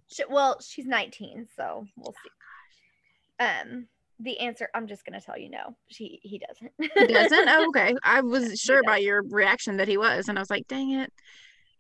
[0.07, 3.45] She, well, she's 19, so we'll see.
[3.45, 3.87] Um,
[4.21, 5.77] the answer I'm just gonna tell you no.
[5.89, 6.73] She he doesn't.
[6.79, 7.49] he doesn't.
[7.49, 7.95] Oh, okay.
[8.05, 11.13] I was sure by your reaction that he was, and I was like, dang it.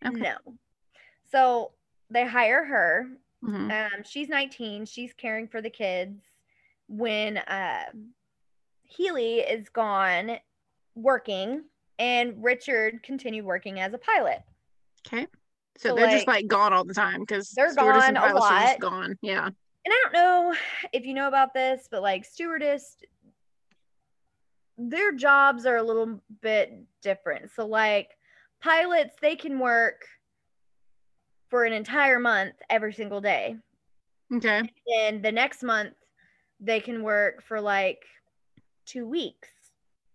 [0.04, 0.18] Okay.
[0.18, 0.37] No.
[1.30, 1.72] So
[2.11, 3.07] they hire her.
[3.44, 3.70] Mhm.
[3.70, 4.87] Um, she's 19.
[4.87, 6.20] She's caring for the kids
[6.88, 7.85] when uh,
[8.83, 10.38] Healy is gone
[10.94, 11.64] working,
[11.98, 14.42] and Richard continued working as a pilot.
[15.07, 15.27] Okay.
[15.77, 18.79] So, So, they're just like, like gone all the time because they're gone a lot.
[18.79, 19.17] Gone.
[19.23, 19.47] Yeah.
[19.47, 19.55] and
[19.87, 20.55] I don't know
[20.93, 22.97] if you know about this, but like stewardess,
[24.79, 27.51] their jobs are a little bit different.
[27.51, 28.11] So like
[28.62, 30.03] pilots, they can work
[31.51, 33.57] for an entire month every single day.
[34.35, 34.62] Okay.
[35.03, 35.95] And the next month,
[36.61, 38.03] they can work for like
[38.87, 39.49] two weeks.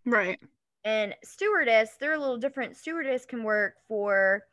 [0.05, 0.39] Right.
[0.83, 2.75] And stewardess, they're a little different.
[2.75, 4.43] Stewardess can work for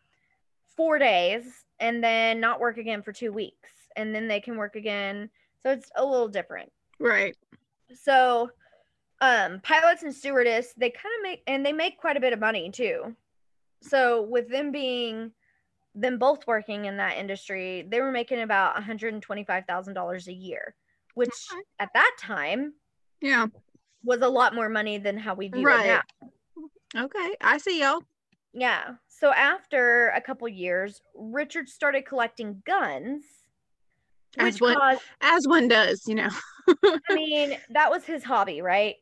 [0.77, 3.71] four days and then not work again for two weeks.
[3.97, 5.31] And then they can work again.
[5.63, 6.71] So it's a little different.
[7.01, 7.37] Right.
[7.95, 8.51] So
[9.21, 12.39] um pilots and stewardess, they kind of make and they make quite a bit of
[12.41, 13.17] money too.
[13.83, 15.33] So with them being
[15.95, 20.75] them both working in that industry, they were making about $125,000 a year,
[21.15, 21.63] which Okay.
[21.79, 22.75] at that time
[23.23, 23.47] Yeah.
[24.05, 25.87] was a lot more money than how we view Right.
[25.87, 26.03] it
[26.95, 27.05] now.
[27.05, 27.37] Okay.
[27.41, 28.03] I see y'all.
[28.57, 28.95] Yeah.
[29.07, 33.23] So after a couple years, Richard started collecting guns,
[34.39, 36.31] As one- caused, As one does, you know.
[36.83, 38.97] I mean, that was his hobby, right?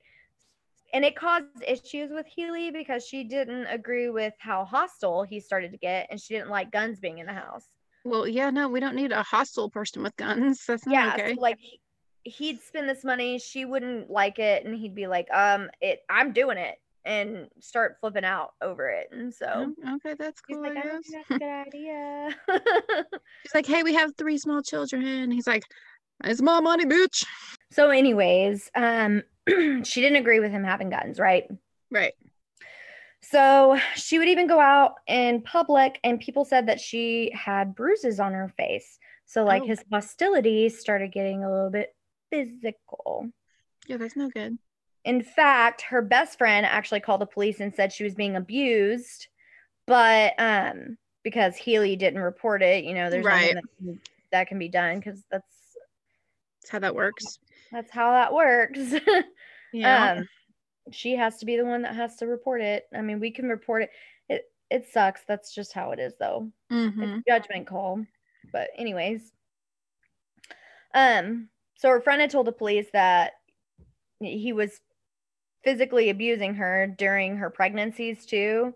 [0.93, 5.71] And it caused issues with Healy because she didn't agree with how hostile he started
[5.71, 7.67] to get and she didn't like guns being in the house.
[8.05, 10.64] Well, yeah, no, we don't need a hostile person with guns.
[10.69, 11.14] That's not yeah.
[11.14, 11.35] okay.
[11.37, 11.59] So like
[12.25, 16.33] he'd spend this money, she wouldn't like it, and he'd be like, um, it I'm
[16.33, 19.09] doing it and start flipping out over it.
[19.12, 20.62] And so Oh, okay, that's he's cool.
[20.64, 21.11] like, I I don't guess.
[21.11, 21.67] think that's a good
[22.59, 23.11] idea.
[23.43, 25.31] He's like, hey, we have three small children.
[25.31, 25.62] He's like,
[26.25, 27.25] it's my money, bitch.
[27.73, 31.45] So, anyways, um, she didn't agree with him having guns, right?
[31.90, 32.14] Right.
[33.21, 38.21] So she would even go out in public, and people said that she had bruises
[38.21, 38.99] on her face.
[39.27, 39.67] So, like, Oh.
[39.67, 41.95] his hostility started getting a little bit
[42.31, 43.31] physical.
[43.87, 44.59] Yeah, that's no good.
[45.05, 49.29] In fact, her best friend actually called the police and said she was being abused,
[49.87, 53.55] but um, because Healy didn't report it, you know, there's Right.
[53.55, 54.01] nothing that can,
[54.33, 55.77] that can be done because that's
[56.62, 57.38] That's how that works.
[57.71, 58.95] that's how that works.
[59.73, 60.12] Yeah.
[60.14, 60.29] um
[60.93, 63.49] she has to be the one that has to report it i mean we can
[63.49, 63.90] report it
[64.29, 68.05] it it sucks that's just how it is though hmm it's a judgment call
[68.53, 69.33] but anyways
[70.95, 73.33] um so her friend had told the police that
[74.21, 74.81] he was
[75.64, 78.74] physically abusing her during her pregnancies too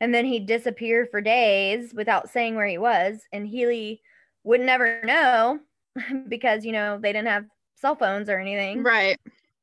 [0.00, 4.00] and then he'd disappear for days without saying where he was and healy
[4.44, 5.58] would never know
[6.28, 7.44] because you know they didn't have
[7.76, 8.82] cell phones or anything.
[8.82, 9.18] Right.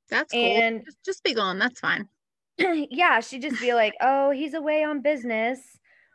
[0.09, 0.41] That's cool.
[0.41, 1.59] And just, just be gone.
[1.59, 2.07] That's fine.
[2.57, 5.59] yeah, she'd just be like, oh, he's away on business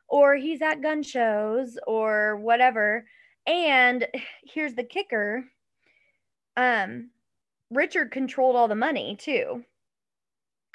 [0.08, 3.04] or he's at gun shows or whatever.
[3.46, 4.06] And
[4.44, 5.44] here's the kicker.
[6.56, 7.10] Um,
[7.70, 9.64] Richard controlled all the money too.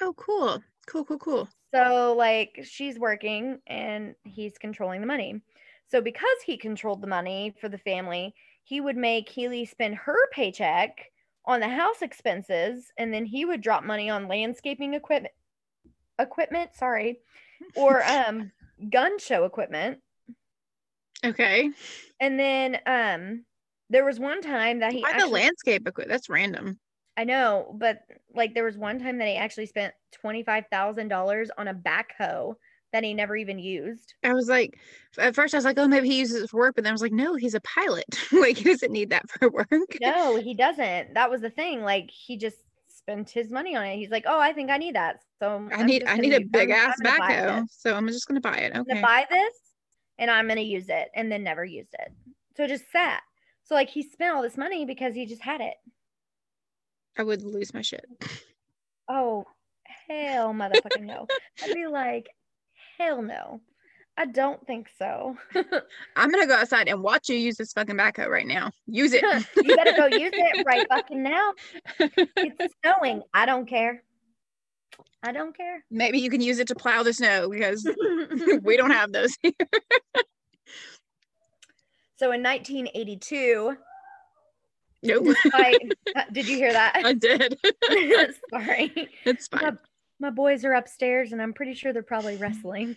[0.00, 0.62] Oh, cool.
[0.86, 1.48] Cool, cool, cool.
[1.74, 5.40] So, like, she's working and he's controlling the money.
[5.88, 10.28] So, because he controlled the money for the family, he would make Healy spend her
[10.32, 11.10] paycheck
[11.44, 15.32] on the house expenses and then he would drop money on landscaping equipment
[16.18, 17.20] equipment sorry
[17.76, 18.50] or um
[18.90, 19.98] gun show equipment
[21.24, 21.70] Okay.
[22.20, 23.44] and then um
[23.90, 26.08] there was one time that he Why the actually, landscape equipment?
[26.08, 26.80] That's random.
[27.16, 28.00] I know but
[28.34, 32.54] like there was one time that he actually spent $25,000 on a backhoe
[32.92, 34.78] that he never even used I was like,
[35.18, 36.94] at first I was like, oh, maybe he uses it for work, but then I
[36.94, 38.04] was like, no, he's a pilot.
[38.32, 39.68] like he doesn't need that for work.
[40.00, 42.56] no he doesn't that was the thing like he just
[42.88, 45.76] spent his money on it he's like oh I think I need that so I
[45.80, 48.56] I'm need I need a big I'm- ass I'm backhoe, so I'm just gonna buy
[48.58, 48.72] it.
[48.74, 48.90] I'm Okay.
[48.94, 49.54] gonna buy this
[50.18, 52.12] and I'm gonna use it and then never used it.
[52.56, 53.20] So it just sat.
[53.64, 55.74] So like he spent all this money because he just had it.
[57.18, 58.04] I would lose my shit.
[59.08, 59.44] Oh
[60.08, 61.26] hell motherfucking no.
[61.62, 62.28] I'd be like,
[62.98, 63.60] hell no.
[64.18, 65.36] I don't think so.
[66.16, 68.70] I'm gonna go outside and watch you use this fucking backhoe right now.
[68.86, 69.22] Use it.
[69.62, 71.52] you better go use it right fucking now.
[71.98, 73.22] It's snowing.
[73.34, 74.02] I don't care.
[75.22, 75.84] I don't care.
[75.90, 77.86] Maybe you can use it to plow the snow because
[78.62, 79.36] we don't have those.
[79.42, 79.52] Here.
[82.16, 83.76] so in 1982,
[85.02, 85.24] nope.
[85.26, 85.80] despite,
[86.32, 87.00] did you hear that?
[87.04, 87.58] I did.
[88.50, 89.08] Sorry.
[89.24, 89.78] It's My, fine.
[90.20, 92.96] my boys are upstairs and I'm pretty sure they're probably wrestling.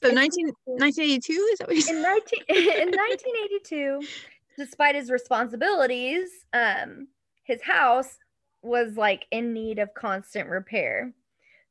[0.00, 1.96] So 19, 1982 is that what you said?
[1.96, 4.00] in, 19, in 1982,
[4.56, 7.08] despite his responsibilities, um,
[7.42, 8.16] his house
[8.62, 11.12] was like in need of constant repair.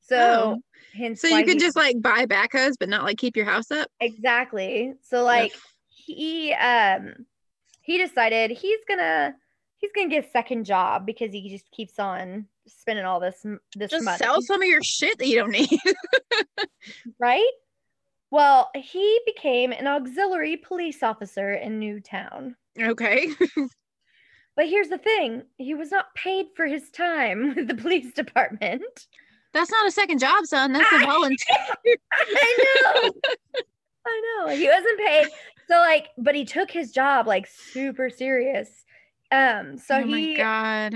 [0.01, 0.61] So, Oh.
[0.93, 3.71] hence So you could he- just like buy backhoes, but not like keep your house
[3.71, 3.87] up.
[4.01, 4.93] exactly.
[5.03, 5.53] So, like
[5.87, 7.25] he um
[7.87, 9.33] he decided he's gonna
[9.77, 13.45] he's gonna get a second job because he just keeps on spending all this
[13.75, 14.17] this Just money.
[14.17, 15.69] sell some of your shit that you don't need.
[17.19, 17.49] right?
[18.29, 22.55] Well, he became an auxiliary police officer in Newtown.
[22.79, 23.29] okay.
[24.57, 29.05] But here's the thing he was not paid for his time with the police department.
[29.53, 30.73] That's not a second job, son.
[30.73, 31.57] That's a volunteer.
[32.11, 33.11] I know.
[34.07, 34.55] I know.
[34.55, 35.27] He wasn't paid.
[35.69, 38.69] So, like, but he took his job like super serious.
[39.31, 40.93] Um, so oh my he god.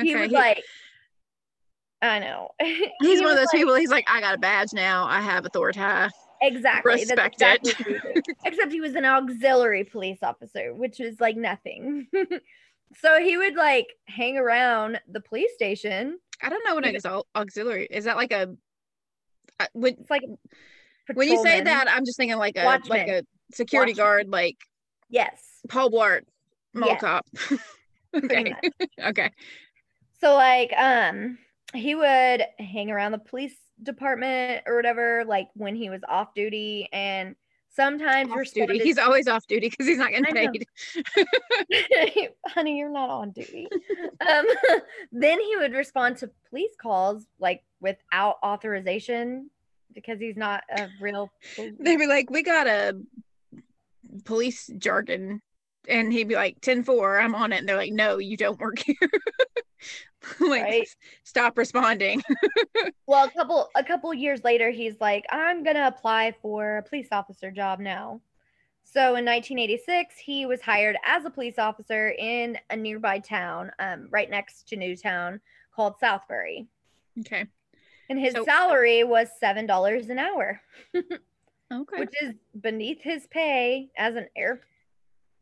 [0.00, 0.62] he was like,
[2.02, 2.48] I know.
[2.60, 3.74] he's He one of those like- people.
[3.74, 5.04] He's like, I got a badge now.
[5.06, 5.80] I have authority.
[6.40, 6.92] Exactly.
[6.92, 8.22] that's Respect exactly it.
[8.26, 8.32] he.
[8.44, 12.06] Except he was an auxiliary police officer, which is like nothing.
[13.00, 16.18] so he would like hang around the police station.
[16.42, 18.04] I don't know what an auxiliary is.
[18.04, 18.54] That like a
[19.58, 20.22] I- when It's like
[21.14, 24.56] when you say that, I'm just thinking like a like a security guard, like
[25.08, 26.22] yes, Paul Blart,
[26.74, 27.00] mall Yes.
[27.00, 27.26] cop.
[28.16, 28.54] okay.
[29.04, 29.30] okay.
[30.20, 31.38] So like um
[31.74, 36.88] he would hang around the police department or whatever, like when he was off duty
[36.92, 37.36] and
[37.68, 38.78] sometimes Off duty.
[38.78, 40.66] He's always off duty because he's not getting paid.
[42.46, 43.68] honey, you're not on duty.
[44.28, 44.46] um,
[45.12, 49.50] then he would respond to police calls like without authorization
[49.94, 51.30] because he's not a real.
[51.56, 52.98] They'd be like, "We got a
[54.24, 55.40] police jargon,"
[55.88, 58.78] and he'd be like, 10-4, I'm on it." And they're like, "No, you don't work
[58.86, 58.96] here."
[60.40, 60.88] like, Right.
[61.24, 62.22] stop responding.
[63.06, 67.08] Well, a couple a couple years later, he's like, I'm gonna apply for a police
[67.10, 68.20] officer job now.
[68.84, 74.08] So in 1986, he was hired as a police officer in a nearby town, um,
[74.10, 75.40] right next to Newtown,
[75.74, 76.66] called Southbury,
[77.20, 77.46] okay.
[78.10, 80.60] and his So- salary was seven dollars an hour.
[81.72, 82.00] Okay.
[82.00, 84.60] which is beneath his pay as an air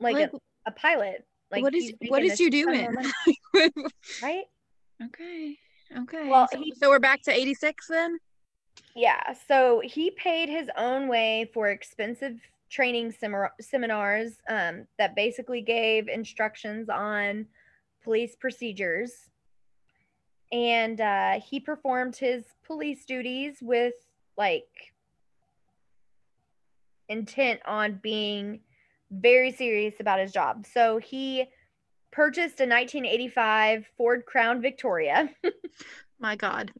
[0.00, 2.96] like, Like, a, a pilot like what is what is you doing?
[4.22, 4.44] right
[5.04, 5.56] okay.
[5.96, 6.28] Okay.
[6.28, 8.18] Well, so, he- so we're back to 86 then?
[8.94, 12.36] yeah so he paid his own way for expensive
[12.70, 17.46] training semar- seminars um, that basically gave instructions on
[18.02, 19.12] police procedures
[20.52, 23.94] and uh, he performed his police duties with
[24.36, 24.68] like
[27.08, 28.60] intent on being
[29.10, 30.66] very serious about his job.
[30.72, 31.46] So he
[32.12, 35.30] purchased a 1985 Ford Crown Victoria.
[36.18, 36.72] My God.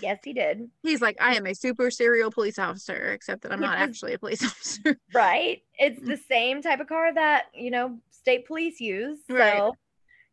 [0.00, 0.70] yes, he did.
[0.82, 4.18] He's like, I am a super serial police officer, except that I'm not actually a
[4.18, 4.98] police officer.
[5.12, 5.62] Right?
[5.78, 6.26] It's the mm.
[6.26, 9.18] same type of car that, you know, state police use.
[9.28, 9.72] So Right.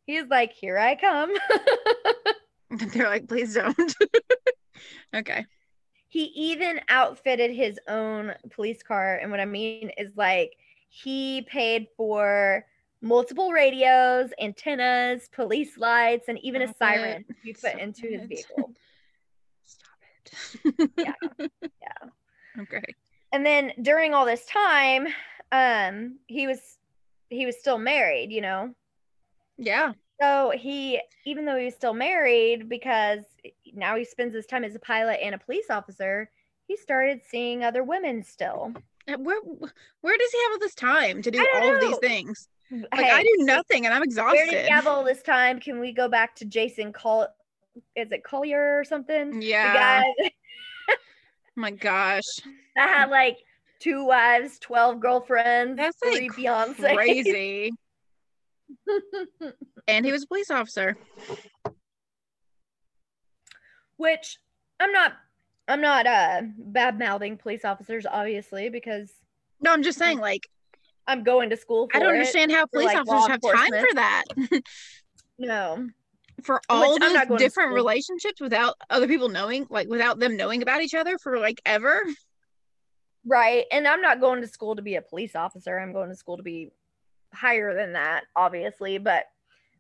[0.05, 1.34] He's like, here I come.
[2.69, 3.95] They're like, please don't.
[5.15, 5.45] okay.
[6.15, 9.17] He even outfitted his own police car.
[9.17, 10.56] And what I mean is like
[10.88, 12.65] he paid for
[13.01, 17.28] multiple radios, antennas, police lights, and even Stop a siren it.
[17.28, 18.71] to be put Stop into his vehicle.
[19.65, 20.89] Stop it.
[20.97, 21.13] Yeah.
[21.82, 22.62] Yeah.
[22.62, 22.84] Okay.
[23.34, 25.08] And then during all this time,
[25.51, 26.78] um, he was
[27.28, 28.73] he was still married, you know.
[29.58, 29.91] Yeah.
[30.21, 33.23] So he, even though he was still married, because
[33.73, 36.30] now he spends his time as a pilot and a police officer,
[36.67, 38.73] he started seeing other women still.
[39.08, 39.39] Where
[40.01, 42.47] where does he have all this time to do I all of these things?
[42.71, 44.36] Like Hey, I do nothing and I'm exhausted.
[44.38, 45.60] Where did he have all this time?
[45.60, 47.28] Can we go back to Jason Col?
[47.95, 49.41] Is it Collier or something?
[49.41, 49.73] yeah.
[49.73, 50.04] The guy
[50.89, 52.39] Oh my gosh.
[52.75, 53.38] that had like
[53.80, 56.95] two wives, twelve girlfriends, That's three like fiancés.
[56.95, 57.73] crazy.
[59.88, 60.97] and he was a police officer.
[63.97, 64.38] Which
[64.80, 65.13] I'm not.
[65.67, 69.12] I'm not uh bad mouthing police officers, obviously, because
[69.62, 70.47] No, I'm just saying, like,
[71.08, 71.88] I'm going to school.
[71.89, 72.19] For I don't it.
[72.19, 74.23] understand how police like, officers have time for that.
[75.39, 75.89] No,
[76.43, 80.19] for all I'm those not going to different relationships without other people knowing, like without
[80.19, 82.04] them knowing about each other for like ever.
[83.25, 83.65] right.
[83.71, 85.80] And I'm not going to school to be a police officer.
[85.80, 86.71] I'm going to school to be
[87.35, 88.97] higher than that, obviously.
[88.97, 89.25] But,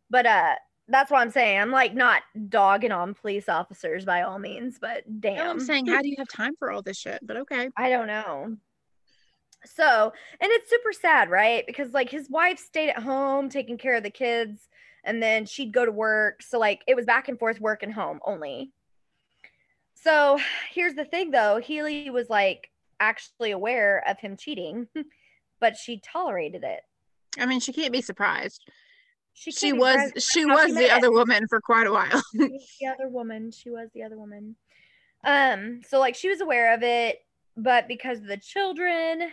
[0.09, 0.55] but uh,
[0.87, 1.59] that's what I'm saying.
[1.59, 5.37] I'm like not dogging on police officers by all means, but damn.
[5.37, 7.19] No, I'm saying, how do you have time for all this shit?
[7.23, 7.69] But okay.
[7.77, 8.55] I don't know.
[9.65, 11.65] So, and it's super sad, right?
[11.65, 14.69] Because like his wife stayed at home taking care of the kids
[15.03, 16.41] and then she'd go to work.
[16.41, 18.71] So, like, it was back and forth work and home only.
[19.93, 20.39] So,
[20.71, 24.87] here's the thing though Healy was like actually aware of him cheating,
[25.59, 26.81] but she tolerated it.
[27.39, 28.69] I mean, she can't be surprised.
[29.33, 30.21] She, She was surprised.
[30.31, 32.21] She was the other woman for quite a while.
[32.33, 33.51] The other woman.
[33.51, 34.55] She was the other woman.
[35.23, 37.17] Um, so like she was aware of it,
[37.57, 39.31] but because of the children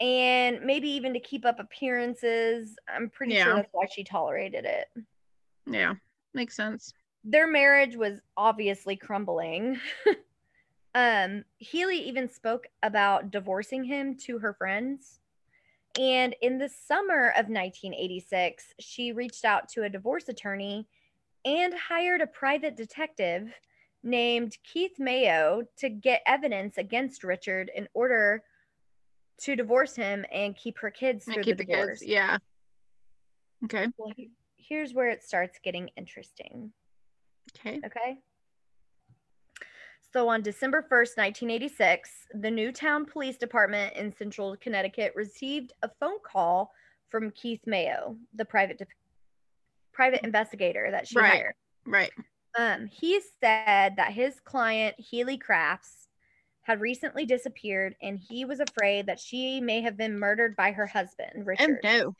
[0.00, 3.44] and maybe even to keep up appearances, I'm pretty Yeah.
[3.44, 4.88] sure that's why she tolerated it.
[5.66, 5.94] yeah,
[6.34, 6.92] makes sense.
[7.24, 9.80] Their marriage was obviously crumbling.
[10.94, 15.20] um, Healy even spoke about divorcing him to her friends.
[15.98, 20.86] And in the summer of 1986, she reached out to a divorce attorney
[21.44, 23.52] and hired a private detective
[24.02, 28.42] named Keith Mayo to get evidence against Richard in order
[29.42, 32.00] to divorce him and keep her kids And through the divorce.
[32.00, 32.10] kids.
[32.10, 32.38] Yeah.
[33.64, 33.88] Okay.
[33.96, 34.12] Well,
[34.56, 36.72] here's where it starts getting interesting.
[37.56, 37.80] Okay.
[37.84, 38.18] Okay.
[40.12, 46.18] So on December 1st, 1986, the Newtown Police Department in Central Connecticut received a phone
[46.22, 46.70] call
[47.08, 48.86] from Keith Mayo, the private de-
[49.92, 51.30] private investigator that she Right.
[51.32, 51.54] hired.
[51.86, 52.12] Right.
[52.58, 56.08] Um, he said that his client Healy Crafts
[56.62, 60.86] had recently disappeared, and he was afraid that she may have been murdered by her
[60.86, 61.80] husband, And Richard.
[61.82, 62.14] no.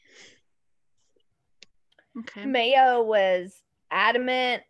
[2.21, 2.45] Okay.
[2.47, 4.63] Mayo was adamant,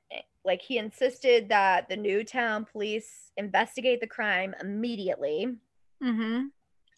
[0.45, 5.57] like he insisted that the Newtown police investigate the crime immediately.
[6.03, 6.47] Mm-hmm.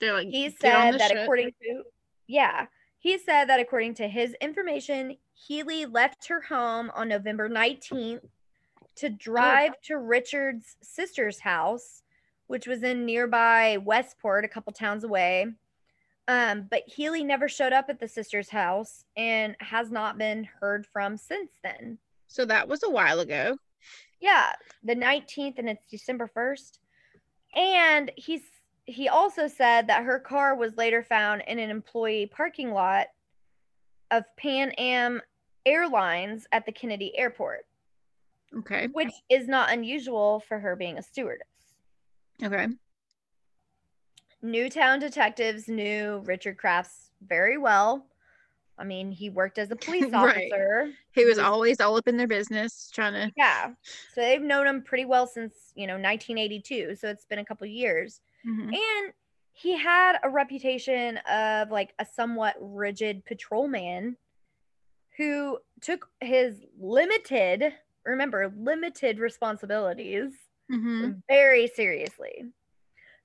[0.00, 1.82] They're like He said that shit." according to,
[2.26, 2.66] yeah,
[2.98, 8.22] he said that according to his information, Healy left her home on November 19th
[8.96, 12.02] to drive to Richard's sister's house,
[12.46, 15.46] which was in nearby Westport, a couple towns away.
[16.28, 20.86] Um, but Healy never showed up at the sister's house and has not been heard
[20.86, 21.98] from since then.
[22.34, 23.56] So that was a while ago.
[24.20, 26.80] Yeah, the 19th and it's December 1st.
[27.54, 28.40] And he's
[28.86, 33.06] he also said that her car was later found in an employee parking lot
[34.10, 35.22] of Pan Am
[35.64, 37.66] Airlines at the Kennedy Airport,
[38.58, 38.88] Okay.
[38.88, 41.46] which is not unusual for her being a stewardess.
[42.42, 42.66] Okay.
[44.42, 48.04] Newtown detectives knew Richard Crafts very well.
[48.78, 50.50] I mean, he worked as a police Right.
[50.52, 50.92] officer.
[51.12, 53.72] He was always all up in their business trying to Yeah.
[54.14, 56.96] So they've known him pretty well since, you know, 1982.
[56.96, 58.20] So it's been a couple years.
[58.46, 58.74] Mhm.
[58.74, 59.12] And
[59.52, 64.16] he had a reputation of like a somewhat rigid patrolman
[65.16, 67.72] who took his limited,
[68.04, 70.32] remember, limited responsibilities
[70.70, 71.22] Mhm.
[71.28, 72.46] very seriously.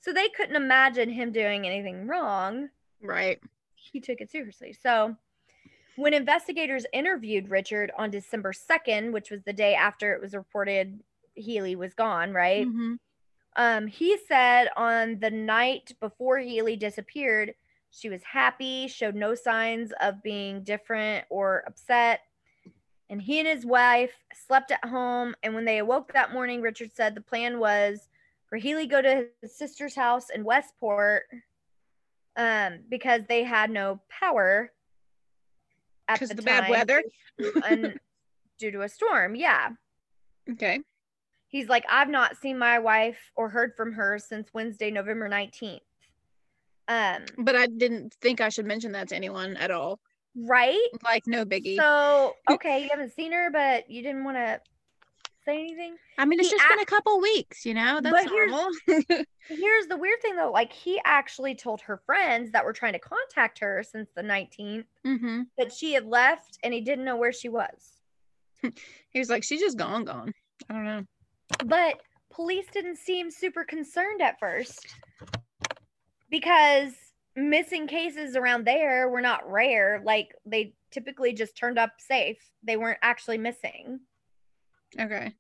[0.02, 2.70] So they couldn't imagine him doing anything wrong.
[3.02, 3.42] Right.
[3.76, 4.74] He took it seriously.
[4.74, 5.18] So
[6.00, 11.02] when investigators interviewed Richard on December 2nd, which was the day after it was reported
[11.36, 12.66] Healy was gone, right?
[12.68, 13.00] Mhm.
[13.56, 17.56] Um, he said on the night before Healy disappeared,
[17.92, 22.22] she was happy, showed no signs of being different or upset.
[23.12, 25.36] and he and his wife slept at home.
[25.42, 28.08] And when they awoke that morning, Richard said the plan was
[28.48, 31.24] for Healy go to his sister's house in Westport
[32.36, 34.72] um, because they had no power
[36.10, 37.04] at the, the bad weather
[37.66, 38.00] and
[38.58, 39.36] due to a storm.
[39.36, 39.70] Yeah.
[40.52, 40.82] Okay.
[41.48, 45.80] He's like, I've not seen my wife or heard from her since Wednesday, November 19th.
[46.88, 50.00] Um, but I didn't think I should mention that to anyone at all.
[50.36, 50.88] Right?
[51.04, 51.76] Like, no biggie.
[51.78, 54.60] So, okay, you haven't seen her, but you didn't want to
[55.50, 55.96] say anything.
[56.18, 58.00] I mean, it's he just been a couple weeks, you know.
[58.02, 58.68] That's but normal.
[58.86, 59.06] Here's,
[59.48, 60.52] here's the weird thing, though.
[60.52, 64.86] Like, he actually told her friends that were trying to contact her since the 19th
[65.06, 65.42] mm-hmm.
[65.58, 68.00] that she had left, and he didn't know where she was.
[68.62, 70.34] he was like, "She's just gone, gone."
[70.70, 71.04] I don't know.
[71.66, 71.96] But
[72.32, 74.96] police didn't seem super concerned at first
[76.30, 76.94] because
[77.36, 80.02] missing cases around there were not rare.
[80.04, 82.38] Like they typically just turned up safe.
[82.64, 84.02] They weren't actually missing.
[84.98, 85.34] Okay.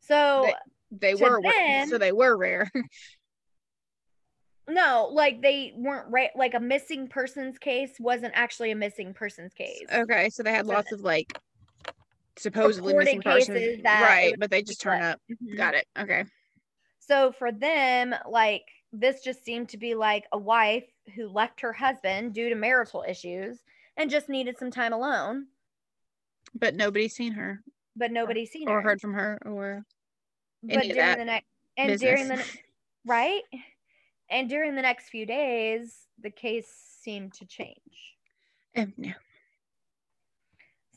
[0.00, 0.50] So
[0.90, 2.70] they, they were them, so they were rare.
[4.68, 6.30] no, like they weren't right.
[6.34, 9.84] Like a missing persons case wasn't actually a missing persons case.
[9.92, 11.38] Okay, so they had lots of like
[12.36, 14.34] supposedly missing persons, right?
[14.38, 15.20] But they just turn up.
[15.30, 15.56] Mm-hmm.
[15.56, 15.86] Got it.
[15.98, 16.24] Okay.
[17.00, 20.84] So for them, like this just seemed to be like a wife
[21.14, 23.58] who left her husband due to marital issues
[23.96, 25.46] and just needed some time alone.
[26.54, 27.62] But nobody's seen her.
[27.98, 28.78] But nobody's seen or her.
[28.78, 29.84] Or heard from her or
[30.62, 31.46] but during the next
[31.76, 32.10] and business.
[32.10, 32.44] during the
[33.06, 33.42] right?
[34.30, 36.68] And during the next few days, the case
[37.02, 38.16] seemed to change.
[38.76, 39.12] Um, no.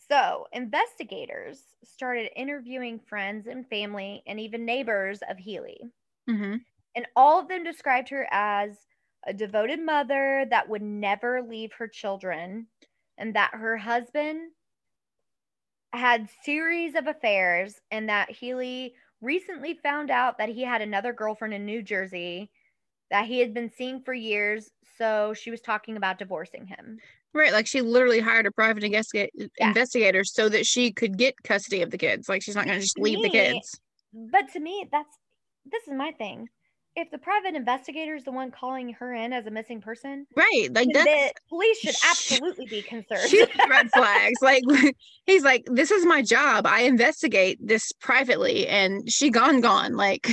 [0.10, 5.80] So, investigators started interviewing friends and family and even neighbors of Healy.
[6.30, 6.56] Mm-hmm.
[6.95, 8.78] And all of them described her as
[9.26, 12.68] a devoted mother that would never leave her children
[13.18, 14.52] and that her husband
[15.94, 21.54] had series of affairs and that Healy recently found out that he had another girlfriend
[21.54, 22.50] in New Jersey
[23.10, 27.00] that he had been seeing for years so she was talking about divorcing him.
[27.34, 29.68] Right like she literally hired a private investigate yeah.
[29.68, 32.84] investigator so that she could get custody of the kids like she's not going to
[32.84, 33.80] just leave me, the kids.
[34.14, 35.18] but to me that's
[35.72, 36.50] this is my thing
[36.96, 40.68] if the private investigator is the one calling her in as a missing person, right?
[40.72, 43.34] Like the police should absolutely be concerned.
[43.70, 44.42] Red flags.
[44.42, 44.64] Like
[45.26, 46.68] he's like, this is my job.
[46.68, 49.96] I investigate this privately, and she gone gone.
[49.96, 50.28] Like,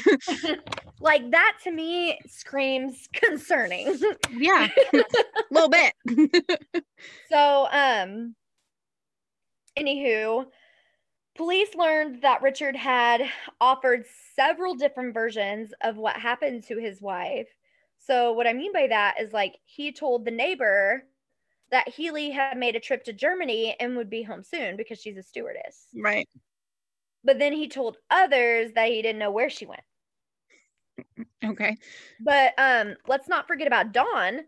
[1.00, 3.96] like that to me screams concerning.
[4.32, 5.04] yeah, a
[5.50, 5.94] little bit.
[7.30, 8.34] so, um,
[9.78, 10.46] anywho,
[11.38, 13.22] Police learned that Richard had
[13.60, 17.46] offered several different versions of what happened to his wife.
[18.00, 21.04] So, what I mean by that is like he told the neighbor
[21.70, 25.16] that Healy had made a trip to Germany and would be home soon because she's
[25.16, 25.86] a stewardess.
[25.94, 26.28] Right.
[27.22, 29.82] But then he told others that he didn't know where she went.
[31.44, 31.76] Okay.
[32.20, 34.40] But um let's not forget about Dawn,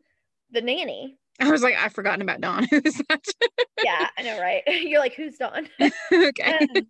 [0.50, 1.19] the nanny.
[1.40, 2.64] I was like, I've forgotten about Dawn.
[2.70, 3.24] Who's that?
[3.84, 4.62] yeah, I know, right?
[4.66, 5.68] You're like, who's Dawn?
[6.12, 6.58] okay.
[6.60, 6.86] Um,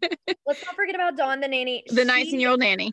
[0.47, 1.85] let's not forget about Dawn, the nanny.
[1.87, 2.93] The 19 year old nanny.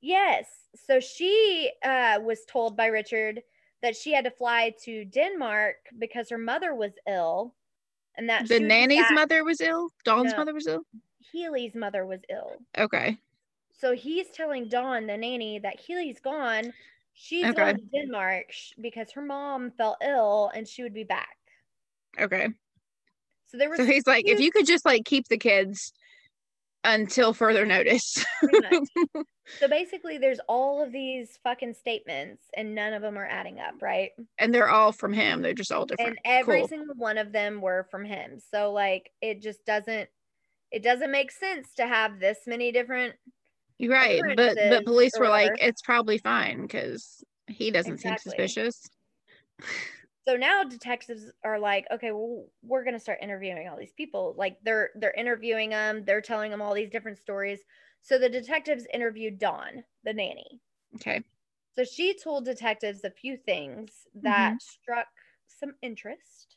[0.00, 0.46] Yes.
[0.86, 3.42] So she uh, was told by Richard
[3.82, 7.54] that she had to fly to Denmark because her mother was ill.
[8.16, 9.90] And that the nanny's mother was ill?
[10.04, 10.82] Dawn's no, mother was ill?
[11.32, 12.52] Healy's mother was ill.
[12.78, 13.18] Okay.
[13.78, 16.72] So he's telling Dawn, the nanny, that Healy's gone
[17.18, 17.54] She's okay.
[17.54, 18.46] going to Denmark
[18.78, 21.36] because her mom fell ill and she would be back.
[22.20, 22.48] Okay.
[23.46, 23.78] So there was.
[23.78, 25.92] So he's like, if you could just like keep the kids
[26.84, 28.22] until further notice.
[29.58, 33.80] so basically, there's all of these fucking statements, and none of them are adding up,
[33.80, 34.10] right?
[34.38, 35.40] And they're all from him.
[35.40, 36.18] They're just all different.
[36.24, 36.68] And every cool.
[36.68, 38.38] single one of them were from him.
[38.50, 40.10] So like, it just doesn't.
[40.70, 43.14] It doesn't make sense to have this many different
[43.80, 48.30] right, but but police were like, it's probably fine because he doesn't exactly.
[48.30, 48.88] seem suspicious.
[50.28, 54.34] So now detectives are like, okay, well, we're gonna start interviewing all these people.
[54.36, 57.60] Like they're they're interviewing them, they're telling them all these different stories.
[58.02, 60.60] So the detectives interviewed Dawn, the nanny.
[60.96, 61.22] Okay.
[61.76, 64.56] So she told detectives a few things that mm-hmm.
[64.58, 65.06] struck
[65.46, 66.56] some interest.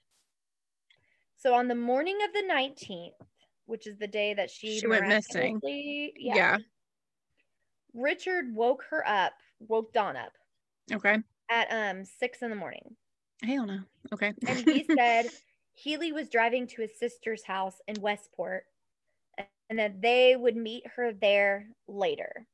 [1.38, 3.12] So on the morning of the 19th,
[3.66, 5.60] which is the day that she, she went missing.
[5.64, 6.58] Yeah, yeah.
[7.94, 10.34] Richard woke her up, woke Dawn up.
[10.92, 11.18] Okay.
[11.50, 12.96] At um six in the morning.
[13.44, 13.80] Hell no.
[14.14, 14.34] Okay.
[14.48, 15.28] and he said
[15.74, 18.64] Healy was driving to his sister's house in Westport
[19.70, 22.46] and that they would meet her there later.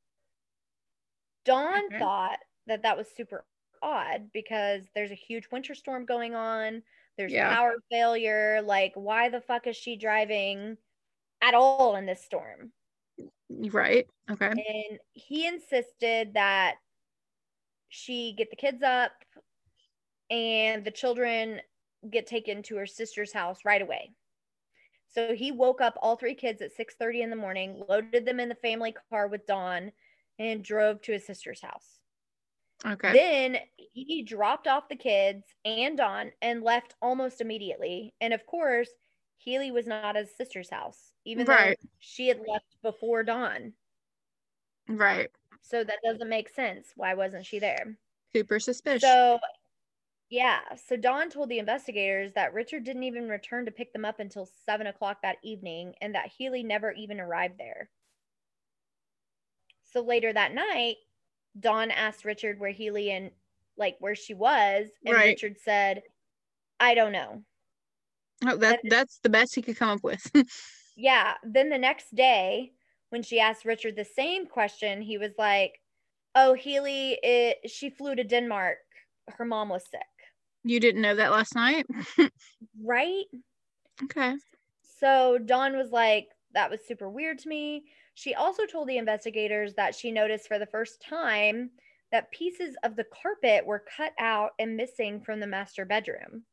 [1.45, 1.99] Dawn okay.
[1.99, 3.45] thought that that was super
[3.81, 6.81] odd because there's a huge winter storm going on.
[7.17, 7.55] There's yeah.
[7.55, 8.61] power failure.
[8.63, 10.77] Like, why the fuck is she driving
[11.41, 12.71] at all in this storm.
[13.49, 14.07] Right.
[14.29, 14.51] Okay.
[14.51, 16.75] And he insisted that
[17.89, 19.11] she get the kids up
[20.29, 21.61] and the children
[22.09, 24.11] get taken to her sister's house right away.
[25.07, 28.49] So he woke up all three kids at 6:30 in the morning, loaded them in
[28.49, 29.91] the family car with Dawn,
[30.39, 31.99] and drove to his sister's house.
[32.85, 33.13] Okay.
[33.13, 38.13] Then he dropped off the kids and Dawn and left almost immediately.
[38.19, 38.89] And of course,
[39.37, 41.77] Healy was not at his sister's house, even Right.
[41.81, 43.73] though she had left before Dawn.
[44.87, 45.29] right.
[45.61, 46.93] So that doesn't make sense.
[46.95, 47.97] Why wasn't she there?
[48.33, 49.01] Super suspicious.
[49.01, 49.39] So,
[50.29, 50.59] yeah.
[50.87, 54.47] So Dawn told the investigators that Richard didn't even return to pick them up until
[54.65, 57.89] seven o'clock that evening and that Healy never even arrived there.
[59.85, 60.97] So later that night,
[61.59, 63.31] Dawn asked Richard where Healy and
[63.77, 65.27] like where she was, and Right.
[65.27, 66.03] Richard said,
[66.79, 67.43] I don't know.
[68.45, 70.29] oh, that that's the best he could come up with.
[70.95, 71.33] Yeah.
[71.43, 72.71] Then the next day,
[73.09, 75.79] when she asked Richard the same question, he was like,
[76.35, 78.77] Oh, Healy, it, she flew to Denmark.
[79.29, 80.01] Her mom was sick.
[80.63, 81.85] you didn't know that last night?
[82.83, 83.23] Right?
[84.03, 84.35] Okay.
[84.99, 87.83] So Dawn was like, that was super weird to me.
[88.15, 91.69] She also told the investigators that she noticed for the first time
[92.11, 96.43] that pieces of the carpet were cut out and missing from the master bedroom.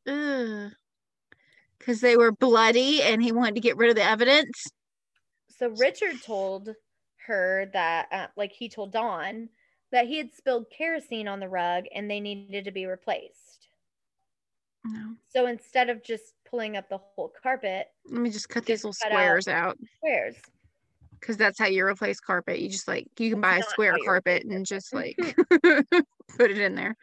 [1.85, 4.67] Because they were bloody and he wanted to get rid of the evidence.
[5.49, 6.73] So Richard told
[7.27, 9.49] her that, uh, like, he told Dawn
[9.91, 13.67] that he had spilled kerosene on the rug and they needed to be replaced.
[14.85, 15.15] No.
[15.29, 18.95] So instead of just pulling up the whole carpet, Let me just cut these little
[19.01, 19.77] cut out- squares out.
[19.97, 20.35] squares.
[21.19, 22.59] Because that's how you replace carpet.
[22.59, 25.15] You just like you can buy a square carpet and just like
[26.37, 26.97] put it in there.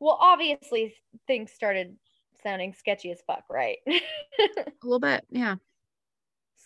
[0.00, 0.96] Well, obviously
[1.28, 1.96] things started
[2.42, 3.78] sounding sketchy as fuck, right?
[3.88, 5.24] A little bit.
[5.30, 5.56] Yeah.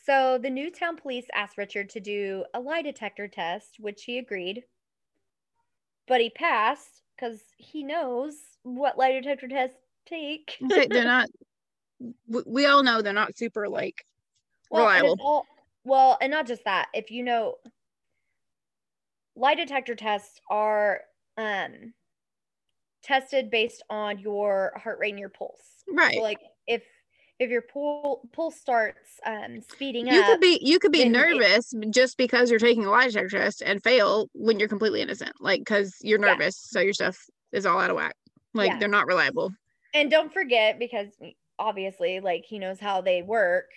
[0.04, 4.62] So the Newtown police asked Richard to do a lie detector test, which he agreed.
[6.06, 10.56] But he passed because he knows what lie detector tests take.
[10.60, 11.28] They're not
[12.28, 14.04] we, all know they're not super like
[14.70, 15.16] Well, and reliable.
[15.24, 15.46] all-
[15.84, 16.88] well, and not just that.
[16.94, 17.56] If you know,
[19.34, 21.00] lie detector tests are
[21.36, 21.92] um,
[23.07, 25.61] tested based on your heart rate and your pulse.
[25.88, 26.14] Right.
[26.16, 26.82] So, like if
[27.38, 30.14] if your pul- pulse starts um, speeding up.
[30.14, 32.90] you up, could be you could be then it- nervous just because you're taking a
[32.90, 36.32] lie detector test and fail when you're completely innocent like because you're Yeah.
[36.32, 37.18] nervous so your stuff
[37.52, 38.16] is all out of whack
[38.54, 38.78] like Yeah.
[38.78, 39.52] they're not reliable
[39.92, 41.09] and don't forget because
[41.59, 43.68] obviously like he knows how they work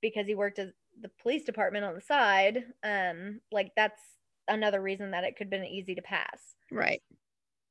[0.00, 4.00] because he worked at the police department on the side um like that's
[4.48, 6.40] another reason that it could have been easy to pass
[6.72, 7.02] right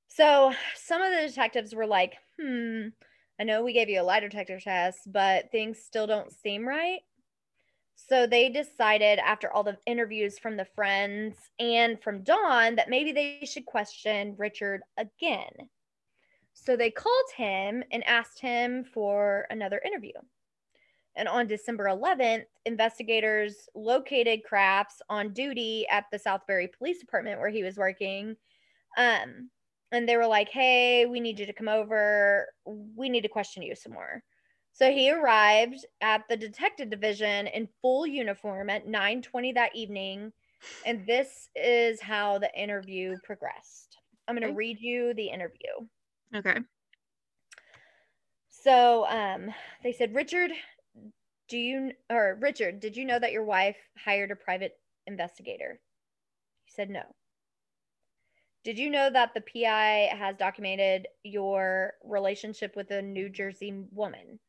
[0.07, 2.87] so some of the detectives were like hmm
[3.39, 7.01] i know we gave you a lie detector test but things still don't seem right
[7.95, 13.11] so they decided after all the interviews from the friends and from dawn that maybe
[13.11, 15.69] they should question richard again
[16.59, 20.13] so they called him and asked him for another interview.
[21.15, 27.49] And on December 11th, investigators located Crafts on duty at the Southbury Police Department where
[27.49, 28.35] he was working.
[28.97, 29.49] Um,
[29.91, 32.47] and they were like, hey, we need you to come over.
[32.65, 34.23] We need to question you some more.
[34.73, 40.31] So he arrived at the detective division in full uniform at 9:20 that evening,
[40.85, 43.97] and this is how the interview progressed.
[44.27, 45.69] I'm going to read you the interview.
[46.35, 46.57] okay
[48.49, 50.51] So um, they said, Richard,
[51.47, 54.77] do you or Richard, did you know that your wife hired a private
[55.07, 55.79] investigator?
[56.65, 57.03] He said no.
[58.63, 64.39] Did you know that the PI has documented your relationship with a New Jersey woman?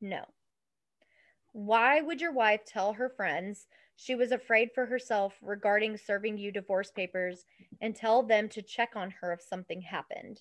[0.00, 0.24] No.
[1.52, 3.66] Why would your wife tell her friends
[3.96, 7.44] she was afraid for herself regarding serving you divorce papers
[7.80, 10.40] and tell them to check on her if something happened?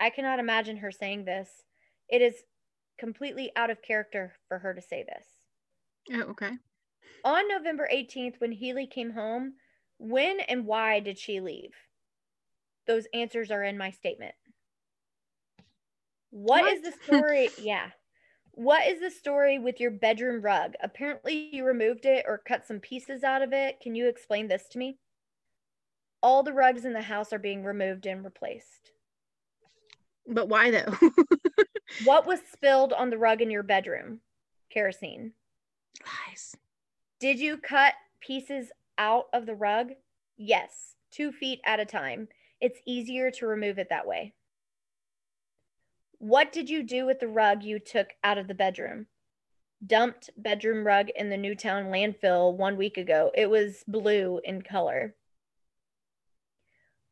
[0.00, 1.48] I cannot imagine her saying this.
[2.08, 2.34] It is
[2.98, 5.26] completely out of character for her to say this.
[6.12, 6.52] oh, okay
[7.24, 9.54] On November 18th, when Healy came home,
[9.98, 11.74] when and why did she leave?
[12.86, 14.34] Those answers are in my statement.
[16.30, 17.50] what is the story?
[17.60, 17.90] yeah.
[18.52, 20.74] What is the story with your bedroom rug?
[20.82, 23.78] Apparently, you removed it or cut some pieces out of it.
[23.80, 24.98] Can you explain this to me?
[26.22, 28.90] All the rugs in the house are being removed and replaced.
[30.26, 30.92] but why though
[32.04, 34.20] What was spilled on the rug in your bedroom?
[34.70, 35.32] Kerosene.
[36.04, 36.56] lies
[37.20, 39.92] Did you cut pieces out of the rug?
[40.36, 42.28] Yes, two feet at a time.
[42.60, 44.34] It's easier to remove it that way.
[46.18, 49.06] What did you do with the rug you took out of the bedroom?
[49.84, 53.30] dumped bedroom rug in the Newtown landfill one week ago.
[53.34, 55.14] It was blue in color.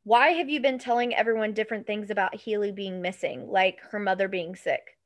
[0.05, 4.29] Why have you been telling everyone different things about Healy being missing, like her mother
[4.29, 4.99] being sick?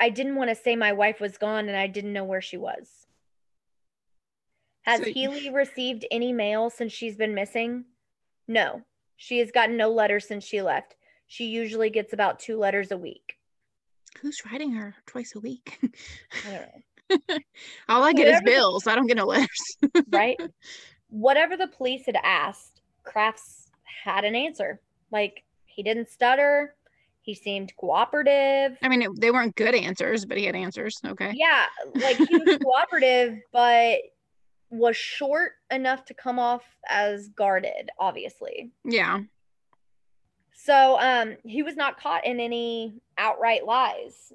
[0.00, 2.56] I didn't want to say my wife was gone and I didn't know where she
[2.56, 3.06] was.
[4.88, 7.84] Has So- Healy received any mail since she's been missing?
[8.46, 8.82] No.
[9.16, 10.96] She has gotten no letters since she left.
[11.26, 13.34] She usually gets about two letters a week.
[14.20, 15.78] Who's writing her twice a week?
[16.46, 17.38] I don't know.
[17.88, 18.86] All I get is Whatever the- bills.
[18.86, 19.76] I don't get no letters.
[20.10, 20.38] right?
[21.10, 23.66] Whatever the police had asked, Crafts
[24.04, 24.80] had an answer.
[25.10, 26.74] Like he didn't stutter.
[27.22, 28.78] He seemed cooperative.
[28.82, 30.96] I mean, it, they weren't good answers, but he had answers.
[31.06, 31.32] Okay.
[31.34, 31.64] Yeah,
[31.94, 33.98] like he was cooperative, but
[34.70, 38.70] was short enough to come off as guarded, obviously.
[38.84, 39.20] Yeah.
[40.52, 44.32] So um he was not caught in any outright lies.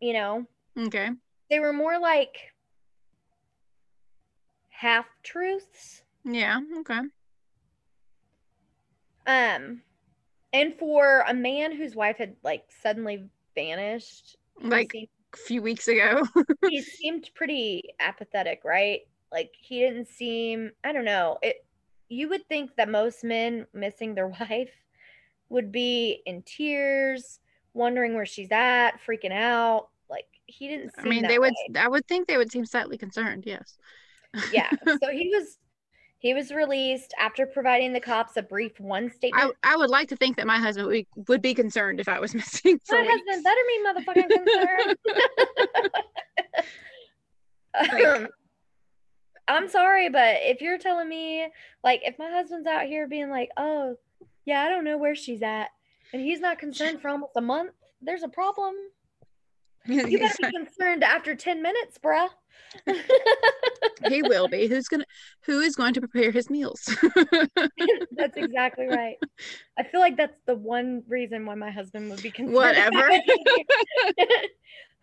[0.00, 0.46] You know,
[0.78, 1.10] Okay.
[1.50, 2.36] they were more like
[4.70, 6.02] half truths.
[6.24, 6.60] Yeah.
[6.80, 7.00] Okay.
[9.26, 9.82] Um,
[10.52, 15.88] and for a man whose wife had like suddenly vanished, he Like seemed, few weeks
[15.88, 16.22] ago.
[16.68, 19.00] he seemed pretty apathetic, right?
[19.30, 21.38] Like he didn't seem, I don't know.
[21.42, 21.64] It
[22.08, 24.72] you would think that most men missing their wife
[25.50, 27.40] would be in tears,
[27.74, 29.88] wondering where she's at, freaking out.
[30.08, 31.54] Like he didn't seem I mean, they would.
[31.76, 33.44] I would think they would seem slightly concerned.
[33.46, 33.76] Yes.
[34.52, 34.70] Yeah.
[35.02, 35.58] So he was
[36.18, 39.54] he was released after providing the cops a brief one statement.
[39.62, 42.08] I, I would like to think that my husband would be, would be concerned if
[42.08, 43.14] I was missing for My weeks.
[43.14, 44.96] husband better be motherfucking concerned.
[48.24, 48.28] Um,
[49.48, 51.46] I'm sorry, but if you're telling me,
[51.82, 53.94] like, if my husband's out here being like, oh,
[54.44, 55.68] yeah, I don't know where she's at,
[56.12, 58.74] and he's not concerned for almost a month, there's a problem.
[59.86, 62.28] You better be concerned after 10 minutes, bruh.
[64.08, 64.66] he will be.
[64.66, 65.06] Who's gonna?
[65.46, 66.80] Who is going to prepare his meals?
[68.12, 69.16] that's exactly right.
[69.78, 72.54] I feel like that's the one reason why my husband would be concerned.
[72.54, 73.10] Whatever.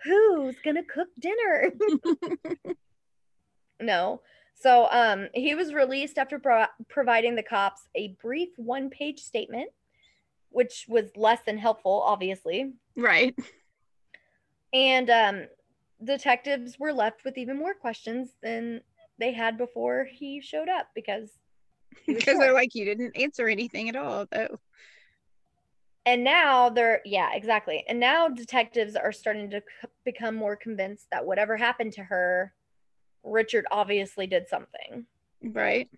[0.04, 1.72] Who's gonna cook dinner?
[3.82, 4.22] no.
[4.54, 9.70] So um he was released after pro- providing the cops a brief one-page statement,
[10.50, 12.74] which was less than helpful, obviously.
[12.96, 13.36] right.
[14.76, 15.48] And um
[16.04, 18.82] detectives were left with even more questions than
[19.18, 21.32] they had before he showed up because
[22.06, 24.28] Because they're like, you didn't answer anything at all.
[24.32, 24.60] Though.
[26.06, 27.84] And now they're, yeah, exactly.
[27.88, 32.54] And now detectives are starting to c- become more convinced that whatever happened to her,
[33.24, 35.06] Richard obviously did something.
[35.42, 35.90] Right.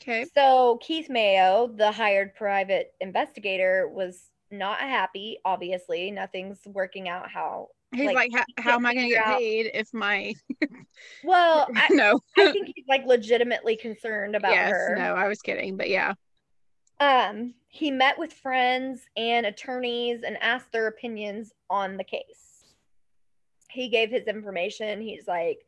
[0.00, 0.24] Okay.
[0.34, 5.38] So Keith Mayo, the hired private investigator, was not happy.
[5.44, 7.68] Obviously, nothing's working out how.
[7.92, 10.34] He's Like, like, how, how am I going to get out- paid if my
[11.24, 12.20] Well, I, no?
[12.38, 14.70] I think he's like legitimately concerned about yes.
[14.70, 14.94] her.
[14.96, 16.14] No, I was kidding, but yeah.
[17.00, 22.64] Um, he met with friends and attorneys and asked their opinions on the case.
[23.70, 25.00] He gave his information.
[25.00, 25.64] He's like,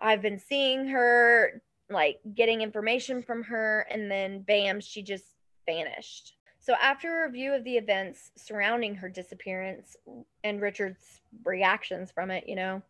[0.00, 5.24] I've been seeing her, like getting information from her, and then bam, she just
[5.66, 6.34] vanished.
[6.62, 9.96] So, after a review of the events surrounding her disappearance
[10.44, 12.80] and Richard's reactions from it, you know,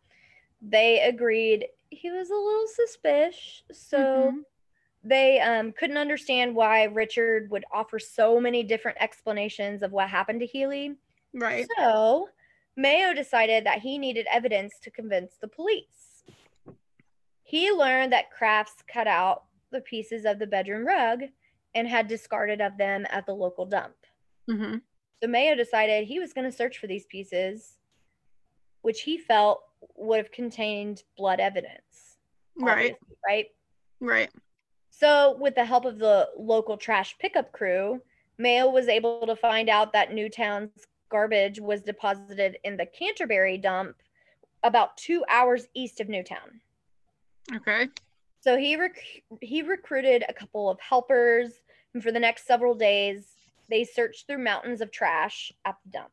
[0.61, 3.63] they agreed he was a little suspicious.
[3.71, 4.45] So, Mhm.
[5.03, 10.41] they um, couldn't understand why Richard would offer so many different explanations of what happened
[10.41, 10.95] to Healy.
[11.33, 11.67] Right.
[11.77, 12.29] So
[12.75, 16.23] Mayo decided that he needed evidence to convince the police.
[17.41, 21.23] He learned that Crafts cut out the pieces of the bedroom rug
[21.75, 23.95] and had discarded of them at the local dump.
[24.49, 24.77] hmm
[25.21, 27.77] So Mayo decided he was going to search for these pieces,
[28.81, 29.63] which he felt
[29.95, 32.17] would have contained blood evidence.
[32.57, 32.95] Right.
[33.25, 33.47] Right.
[33.99, 34.29] Right.
[34.89, 38.01] So, with the help of the local trash pickup crew,
[38.37, 43.95] Mayo was able to find out that Newtown's garbage was deposited in the Canterbury dump
[44.63, 46.61] about two hours east of Newtown.
[47.53, 47.87] Okay.
[48.43, 51.53] So he rec- he recruited a couple of helpers,
[51.93, 53.25] and for the next several days,
[53.69, 56.11] they searched through mountains of trash at the dump.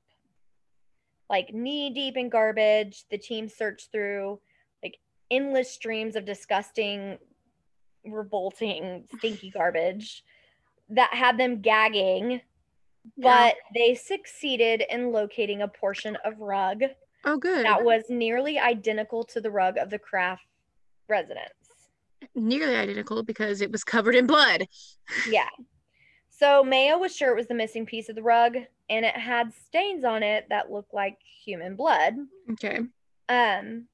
[1.28, 4.38] Like knee deep in garbage, the team searched through
[4.80, 7.18] like endless streams of disgusting,
[8.04, 10.22] revolting, stinky garbage
[10.88, 12.42] that had them gagging.
[13.18, 16.82] But they succeeded in locating a portion of rug
[17.24, 17.64] oh, good.
[17.64, 20.44] that was nearly identical to the rug of the Kraft
[21.08, 21.59] residence.
[22.34, 24.66] Nearly identical because it was covered in blood.
[25.28, 25.48] Yeah.
[26.30, 28.56] So Mayo was sure it was the missing piece of the rug,
[28.88, 32.14] and it had stains on it that looked like human blood.
[32.52, 32.80] Okay.
[33.28, 33.86] Um,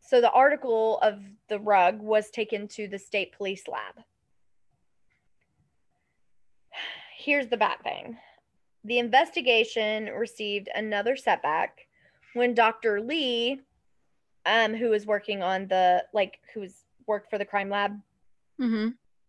[0.00, 4.04] so the article of the rug was taken to the state police lab.
[7.18, 8.16] Here's the bad thing
[8.84, 11.86] the investigation received another setback
[12.34, 13.00] when Dr.
[13.00, 13.60] Lee,
[14.46, 16.74] um, who was working on the, like, who's
[17.06, 17.92] worked for the crime lab,
[18.60, 18.88] Mm-hmm.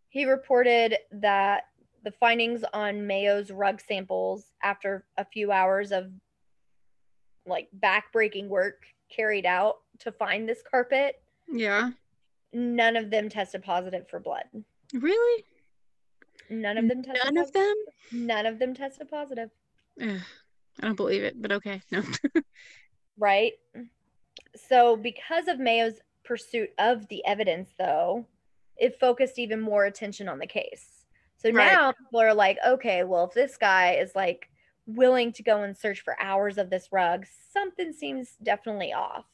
[0.09, 1.63] he reported that
[2.03, 6.11] the findings on Mayo's rug samples after a few hours of
[7.45, 11.21] like backbreaking work carried out to find this carpet,
[11.51, 11.91] Yeah.
[12.51, 14.43] none of them tested positive for blood.
[14.93, 15.43] Really?
[16.49, 17.75] None of them tested None of positive.
[18.11, 18.27] them?
[18.27, 19.49] None of them tested positive,
[20.01, 20.19] Ugh,
[20.81, 21.81] I don't believe it, but okay.
[21.91, 22.03] No.
[23.17, 23.53] right?
[24.55, 28.25] So because of Mayo's pursuit of the evidence though,
[28.77, 31.05] it focused even more attention on the case.
[31.37, 31.79] So Right.
[31.79, 34.49] now people are like, okay, well, if this guy is like
[34.85, 39.25] willing to go and search for hours of this rug, something seems definitely off.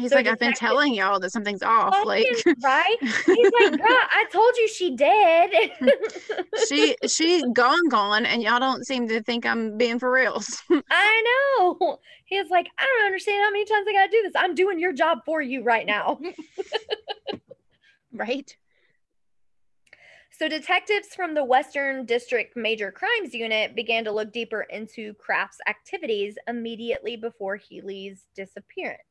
[0.00, 1.94] He's So like, I've been telling y'all that something's off.
[2.04, 2.26] Like
[2.62, 2.96] right?
[3.00, 5.72] He's like, "Bruh, I told you she did.
[6.68, 10.62] she she gone gone and y'all don't seem to think I'm being for reals.
[10.90, 11.22] I
[11.58, 11.98] know.
[12.24, 14.32] He's like, I don't understand how many times I gotta do this.
[14.36, 16.18] I'm doing your job for you right now.
[18.12, 18.56] right?
[20.40, 25.58] So, detectives from the Western District Major Crimes Unit began to look deeper into Crafts'
[25.68, 29.02] activities immediately before Healy's disappearance.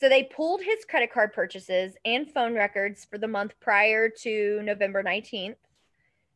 [0.00, 4.62] So, they pulled his credit card purchases and phone records for the month prior to
[4.62, 5.56] November 19th.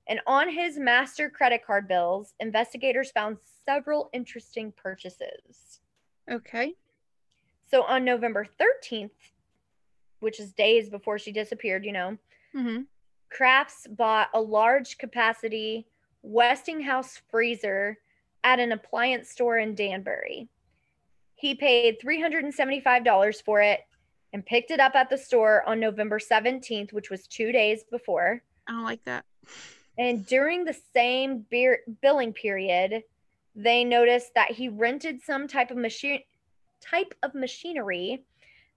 [0.09, 5.81] And on his master credit card bills, investigators found several interesting purchases.
[6.31, 6.75] Okay.
[7.71, 9.11] So, on November 13th,
[10.19, 12.19] which is days before she disappeared, you know,
[12.55, 12.83] Mm-hmm.
[13.31, 15.87] Crafts bought a large capacity
[16.23, 17.99] Westinghouse freezer
[18.45, 20.49] at an appliance store in Danbury.
[21.43, 23.81] He paid $375 for it
[24.33, 28.45] and picked it up at the store on November 17th, which was two days before.
[28.69, 29.25] I don't like that.
[29.99, 33.03] And during the same beer billing period,
[33.57, 36.21] they noticed that he rented some type of machine
[36.81, 38.25] type of machinery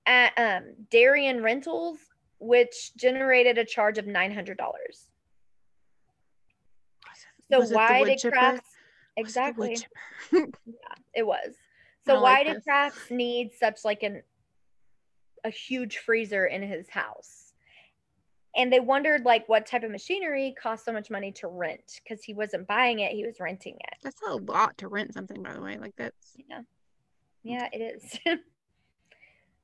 [0.07, 1.99] at um, Darien Rentals,
[2.39, 5.11] which generated a charge of nine hundred dollars.
[7.51, 8.21] So Was it the why did?
[8.33, 9.77] Crafts Was it exactly?
[10.31, 10.51] chipper?
[11.13, 11.53] It was.
[12.05, 12.63] So why like did this.
[12.63, 14.21] Crafts need such like an
[15.43, 17.53] a huge freezer in his house?
[18.55, 22.23] And they wondered like what type of machinery cost so much money to rent because
[22.23, 23.97] he wasn't buying it, he was renting it.
[24.01, 25.77] That's a lot to rent something, by the way.
[25.77, 26.61] Like that's Yeah.
[27.43, 28.19] Yeah, it is.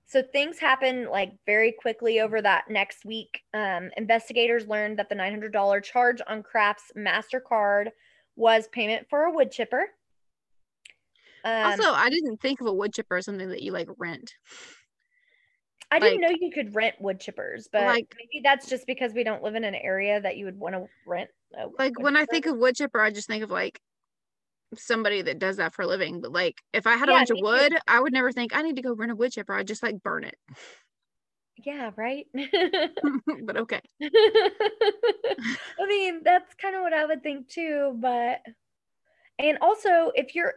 [0.05, 3.41] so things happen like very quickly over that next week.
[3.53, 7.87] Um, investigators learned that the $900 charge on Crafts' MasterCard
[8.35, 9.87] was payment for a wood chipper.
[11.43, 14.33] Um, also I didn't think of a wood chipper as something that you like rent.
[15.91, 19.25] I didn't know you could rent wood chippers, but Like- maybe that's just because we
[19.25, 21.29] don't live in an area that you would want to rent.
[21.77, 23.81] Like when I think of wood chipper, I just think of like
[24.77, 26.21] somebody that does that for a living.
[26.21, 27.43] But like if I had a bunch of too.
[27.43, 29.53] wood, I would never think I need to go rent a wood chipper.
[29.53, 30.35] I'd just like burn it.
[31.57, 32.25] yeah, right.
[33.43, 33.81] but okay.
[34.01, 38.39] I mean, that's kind of what I would think too, but
[39.39, 40.53] and also if you're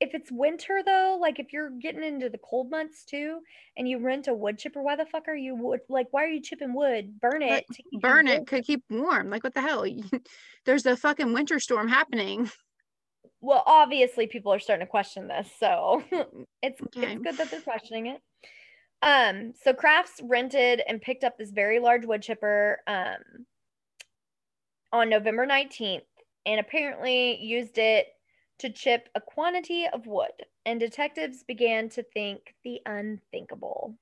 [0.00, 3.40] if it's winter though, like if you're getting into the cold months too
[3.76, 6.28] and you rent a wood chipper, why the fuck are you wood like why are
[6.28, 7.18] you chipping wood?
[7.20, 7.64] Burn it.
[8.00, 8.38] Burn warm.
[8.40, 9.30] it could keep warm.
[9.30, 9.86] Like what the hell?
[10.66, 12.50] There's a fucking winter storm happening.
[13.42, 16.02] Well, obviously people are starting to question this, so
[16.62, 17.12] it's Okay.
[17.12, 18.20] it's good that they're questioning it.
[19.02, 23.18] Um, so Crafts rented and picked up this very large wood chipper um
[24.92, 26.00] on November 19th
[26.46, 28.06] and apparently used it
[28.58, 30.30] to chip a quantity of wood.
[30.64, 33.96] And detectives began to think the unthinkable.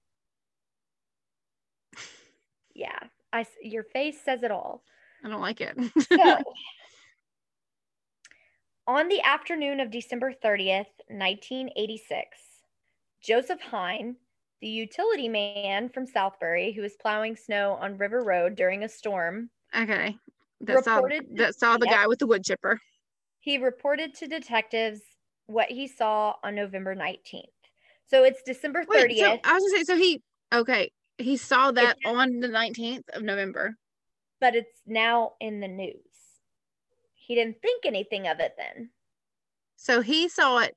[2.74, 2.98] Yeah,
[3.32, 4.82] I, your face says it all.
[5.24, 5.78] I don't like it.
[6.12, 6.36] So,
[8.86, 12.38] on the afternoon of December 30th, 1986,
[13.22, 14.16] Joseph Hine,
[14.61, 19.50] the utility man from Southbury who was plowing snow on River Road during a storm,
[19.76, 20.16] okay.
[20.61, 21.94] That saw Reported to- that saw the yep.
[21.94, 22.80] guy with the wood chipper.
[23.45, 25.03] He reported to detectives
[25.47, 27.42] what he saw on November 19th.
[28.07, 28.88] So it's December 30th.
[28.88, 30.22] Wait, so I was gonna say, so he
[30.53, 33.76] okay, he saw that just- on the 19th of November.
[34.40, 35.95] but it's now in the news.
[37.14, 38.90] He didn't think anything of it then.
[39.76, 40.74] So he saw it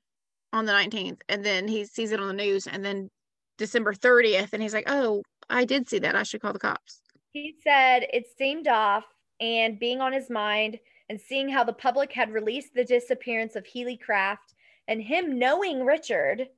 [0.52, 3.10] on the 19th and then he sees it on the news and then
[3.58, 6.14] December 30th and he's like, "Oh, I did see that.
[6.14, 7.00] I should call the cops."
[7.32, 9.04] He said it seemed off
[9.40, 10.78] and being on his mind
[11.08, 14.54] and seeing how the public had released the disappearance of Healy Craft
[14.86, 16.48] and him knowing Richard,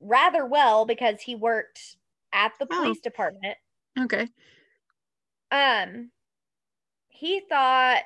[0.00, 1.96] rather well because he worked
[2.32, 2.82] at the Oh.
[2.82, 3.56] police department.
[3.98, 4.28] Okay.
[5.50, 6.10] Um,
[7.08, 8.02] he thought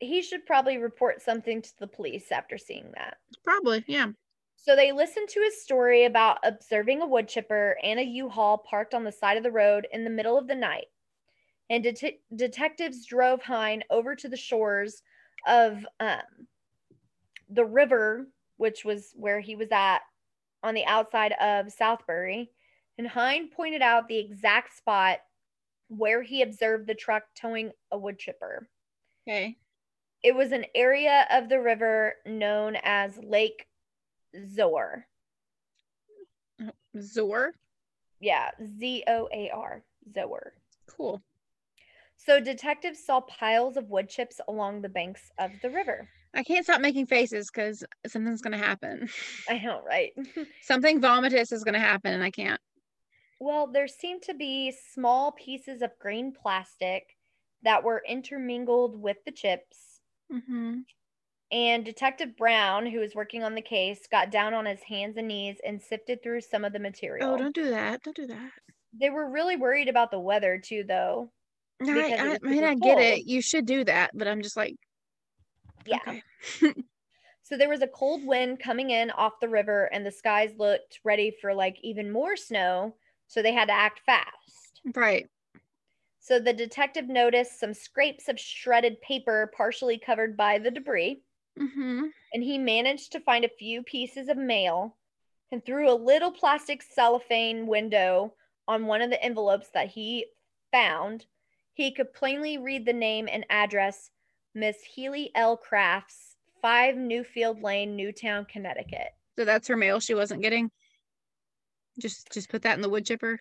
[0.00, 3.18] he should probably report something to the police after seeing that.
[3.44, 3.84] Probably.
[3.86, 4.08] Yeah.
[4.56, 8.94] So they listened to his story about observing a wood chipper and a U-Haul parked
[8.94, 10.86] on the side of the road in the middle of the night.
[11.70, 15.02] And det- detectives drove Hine over to the shores
[15.46, 16.20] of um,
[17.48, 20.00] the river, which was where he was at
[20.62, 22.48] on the outside of Southbury.
[22.98, 25.18] And Hine pointed out the exact spot
[25.88, 28.68] where he observed the truck towing a wood chipper.
[29.26, 29.56] Okay.
[30.22, 33.66] It was an area of the river known as Lake
[34.48, 35.06] Zoar.
[37.00, 37.52] Zor.
[38.20, 39.82] Yeah, Z O A R,
[40.14, 40.54] Zoar.
[40.86, 41.22] Cool.
[42.26, 46.08] So detectives saw piles of wood chips along the banks of the river.
[46.34, 49.08] I can't stop making faces because something's gonna happen.
[49.48, 50.12] I know, right?
[50.62, 52.60] Something vomitous is gonna happen, and I can't.
[53.40, 57.16] well, there seemed to be small pieces of green plastic
[57.62, 60.00] that were intermingled with the chips.
[60.32, 60.80] Mm-hmm.
[61.52, 65.28] And Detective Brown, who was working on the case, got down on his hands and
[65.28, 67.30] knees and sifted through some of the material.
[67.30, 68.02] Oh, don't do that.
[68.02, 68.50] Don't do that.
[68.98, 71.30] They were really worried about the weather too, though.
[71.80, 73.00] No, I, I, I mean, I get cold.
[73.00, 73.26] it.
[73.26, 74.76] You should do that, but I'm just like,
[75.86, 75.98] Yeah.
[76.06, 76.22] okay.
[77.46, 81.00] So there was a cold wind coming in off the river, and the skies looked
[81.04, 82.94] ready for like even more snow.
[83.26, 84.80] So they had to act fast.
[84.96, 85.28] Right.
[86.20, 91.20] So the detective noticed some scrapes of shredded paper partially covered by the debris,
[91.60, 92.04] Mm-hmm.
[92.32, 94.96] and he managed to find a few pieces of mail.
[95.52, 98.32] And through a little plastic cellophane window
[98.66, 100.24] on one of the envelopes that he
[100.72, 101.26] found,
[101.74, 104.10] he could plainly read the name and address
[104.54, 105.56] Miss Healy L.
[105.56, 109.08] Crafts, 5 Newfield Lane, Newtown, Connecticut.
[109.36, 110.70] So that's her mail she wasn't getting.
[112.00, 113.40] Just, just put that in the wood chipper.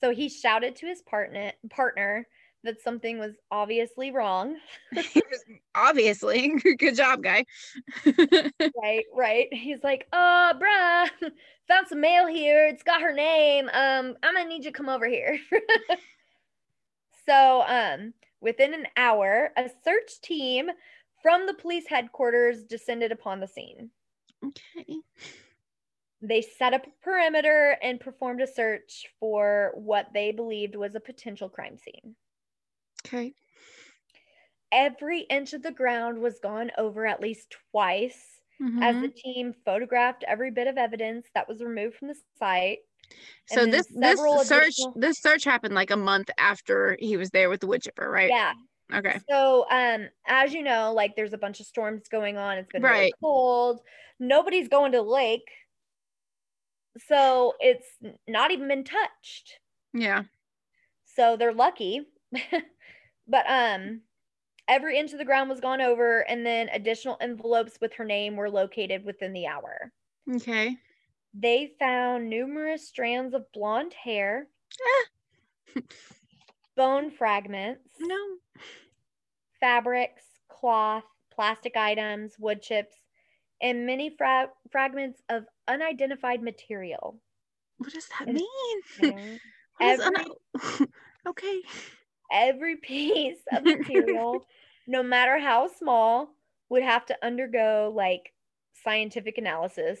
[0.00, 2.26] So he shouted to his partner partner
[2.64, 4.56] that something was obviously wrong.
[5.74, 7.44] Obviously, good job, guy.
[8.82, 9.46] right, right.
[9.52, 11.08] He's like, "Uh, bruh,
[11.68, 12.66] found some mail here.
[12.66, 13.68] It's got her name.
[13.72, 15.38] Um, I'm gonna need you to come over here."
[17.28, 20.70] So, um, within an hour, a search team
[21.22, 23.90] from the police headquarters descended upon the scene.
[24.42, 25.02] okay.
[26.20, 31.00] They set up a perimeter and performed a search for what they believed was a
[31.00, 32.14] potential crime scene.
[33.04, 33.34] Okay.
[34.72, 38.40] Every inch of the ground was gone over at least twice
[38.80, 39.00] as Mhm.
[39.00, 42.87] the team photographed every bit of evidence that was removed from the site.
[43.46, 47.60] So this this search this search happened like a month after he was there with
[47.60, 48.28] the wood chipper, right?
[48.28, 48.52] Yeah.
[48.92, 49.20] Okay.
[49.28, 52.58] So, um, as you know, like there's a bunch of storms going on.
[52.58, 53.80] It's been really cold.
[54.18, 55.48] Nobody's going to the lake.
[57.06, 57.86] So it's
[58.26, 59.60] not even been touched.
[59.94, 60.24] Yeah.
[61.04, 62.06] So they're lucky.
[63.28, 64.02] but um
[64.68, 68.36] every inch of the ground was gone over and then additional envelopes with her name
[68.36, 69.92] were located within the hour.
[70.30, 70.76] Okay.
[71.34, 74.48] They found numerous strands of blonde hair,
[76.76, 78.16] bone fragments, No.
[79.60, 82.96] fabrics, cloth, plastic items, wood chips,
[83.60, 87.20] and many fra- fragments of unidentified material.
[87.76, 88.48] What does that mean?
[89.78, 90.16] What is every-
[90.80, 90.88] un-
[91.28, 91.62] okay.
[92.32, 94.44] Every piece of material,
[94.88, 96.30] no matter how small,
[96.68, 98.32] would have to undergo like
[98.82, 100.00] scientific analysis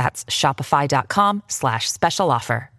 [0.00, 2.70] That's shopify.com slash special offer.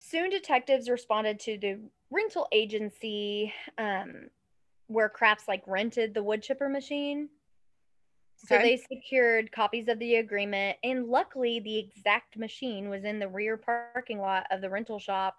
[0.00, 1.78] Soon, detectives responded to the
[2.10, 4.28] rental agency um,
[4.88, 7.28] where Crafts like rented the wood chipper machine.
[8.38, 8.76] So Okay.
[8.76, 13.56] they secured copies of the agreement, and luckily, the exact machine was in the rear
[13.56, 15.36] parking lot of the rental shop.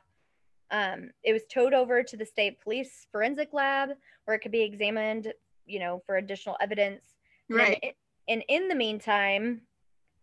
[0.71, 3.89] Um, it was towed over to the state police forensic lab
[4.23, 5.33] where it could be examined,
[5.65, 7.03] you know, for additional evidence.
[7.49, 7.79] And then Right.
[7.83, 7.93] i-
[8.29, 9.61] and in the meantime,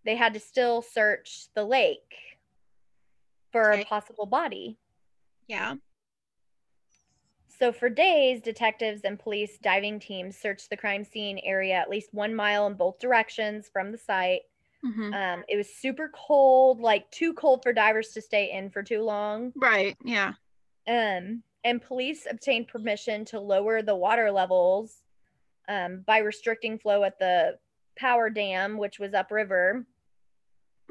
[0.04, 2.38] they had to still search the lake
[3.52, 3.82] for Okay.
[3.82, 4.78] a possible body.
[5.48, 5.76] Yeah.
[7.48, 12.12] So, for days, detectives and police diving teams searched the crime scene area at least
[12.12, 14.42] one mile in both directions from the site.
[14.84, 15.14] Mhm.
[15.14, 19.02] Um, it was super cold, like too cold for divers to stay in for too
[19.02, 19.52] long.
[19.56, 19.96] Right.
[20.04, 20.34] Yeah.
[20.86, 25.02] Um, and police obtained permission to lower the water levels
[25.68, 27.58] um, by restricting flow at the
[27.96, 29.84] power dam, which was upriver.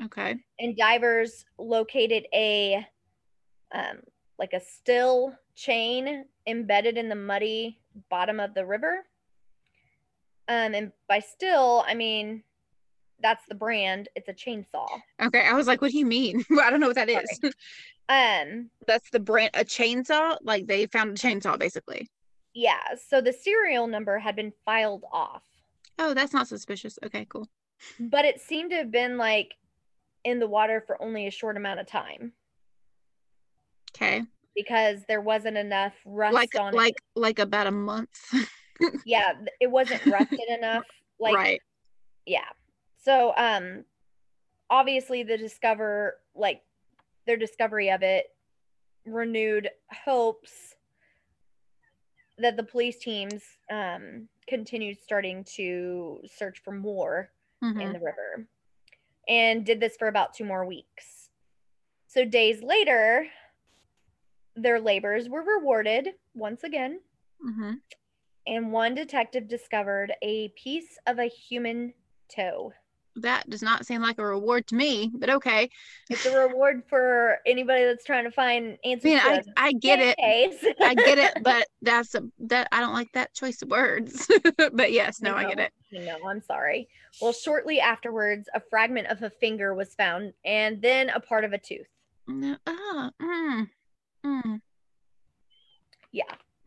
[0.04, 0.36] Okay.
[0.60, 2.86] And divers located a
[3.74, 4.00] um,
[4.38, 7.80] like a Stihl chain embedded in the muddy
[8.10, 9.06] bottom of the river.
[10.48, 12.44] Um, and by Stihl, I mean
[13.22, 14.10] that's the brand.
[14.16, 14.88] It's a chainsaw.
[15.22, 15.46] Okay.
[15.48, 16.44] I was like, what do you mean?
[16.62, 17.40] I don't know what that is.
[18.08, 20.38] Um, That's the brand a chainsaw.
[20.44, 22.08] Like they found a chainsaw basically.
[22.54, 22.82] yeah.
[23.10, 25.42] So the serial number had been filed off.
[25.98, 27.00] Oh, that's not suspicious.
[27.06, 27.48] Okay, cool.
[28.00, 29.56] but it seemed to have been like
[30.24, 32.34] in the water for only a short amount of time
[33.96, 34.24] Okay.
[34.56, 38.10] because there wasn't enough rust Like on like like about a month.
[39.06, 40.84] Yeah, it wasn't rusted enough.
[41.20, 41.62] Like right.
[42.26, 42.50] yeah.
[43.04, 43.86] So um
[44.70, 46.62] obviously the discover like
[47.28, 48.26] their discovery of it
[49.06, 49.70] renewed
[50.06, 50.76] hopes
[52.40, 57.32] that the police teams um continued starting to search for more
[57.64, 57.82] Mhm.
[57.82, 58.48] in the river
[59.28, 61.30] and did this for about two more weeks.
[62.08, 63.28] So, days later,
[64.56, 67.02] their labors were rewarded once again,
[67.44, 67.82] Mhm.
[68.48, 71.94] and one detective discovered a piece of a human
[72.28, 72.74] toe.
[73.18, 75.70] That does not seem like a reward to me, but okay.
[76.10, 80.16] It's a reward for anybody that's trying to find answers I, I get it.
[80.82, 84.30] I get it, but that's a that I don't like that choice of words.
[84.74, 85.72] but yes, no, I get it.
[85.92, 86.90] No, I'm sorry.
[87.22, 91.54] Well, shortly afterwards, a fragment of a finger was found, and then a part of
[91.54, 91.88] a tooth.
[92.28, 93.70] No, ah, mm,
[94.26, 94.62] mm,
[96.12, 96.24] Yeah.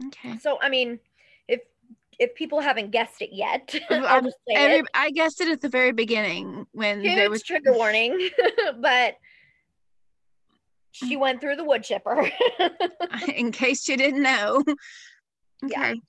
[0.07, 0.39] okay.
[0.39, 1.01] So, I mean,
[2.19, 4.87] if people haven't guessed it yet, I'll just say Every, it.
[4.95, 8.31] I guessed it at the very beginning when there was trigger warning,
[8.81, 9.15] but
[10.93, 12.31] she went through the wood chipper.
[13.35, 14.63] in case you didn't know.
[15.63, 15.91] Yeah.
[15.91, 16.01] Okay.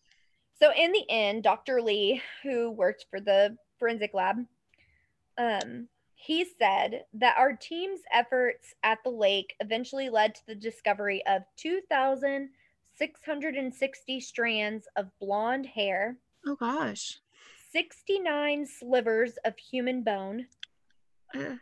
[0.61, 1.81] so in the end, Dr.
[1.81, 4.37] Lee, who worked for the forensic lab,
[5.37, 11.23] um, he said that our team's efforts at the lake eventually led to the discovery
[11.27, 11.43] of
[12.99, 17.19] 2,660 strands of blonde hair, Oh gosh.
[17.71, 20.47] 69 slivers of human bone,
[21.35, 21.55] Uh,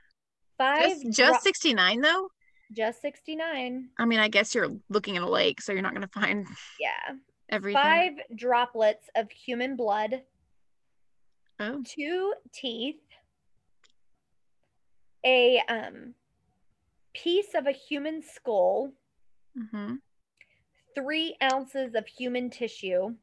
[0.57, 2.29] five just, just 69 though?
[2.71, 3.89] just 69.
[3.97, 6.47] I mean, I guess you're looking at a lake, so you're not gonna find
[6.79, 7.15] Yeah.
[7.49, 7.81] everything.
[7.81, 10.23] Five droplets of human blood,
[11.59, 11.81] Oh.
[11.85, 13.01] two teeth,
[15.25, 16.13] a um
[17.13, 18.93] piece of a human skull,
[19.71, 19.95] hmm
[20.97, 23.13] three ounces of human tissue,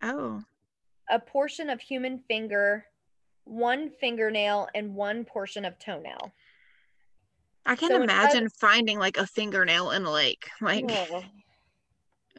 [0.00, 0.42] Oh.
[1.10, 2.86] a portion of human finger,
[3.44, 6.32] one fingernail, and one portion of toenail.
[7.64, 10.48] I can't So imagine finding like a fingernail in a lake.
[10.60, 10.84] Like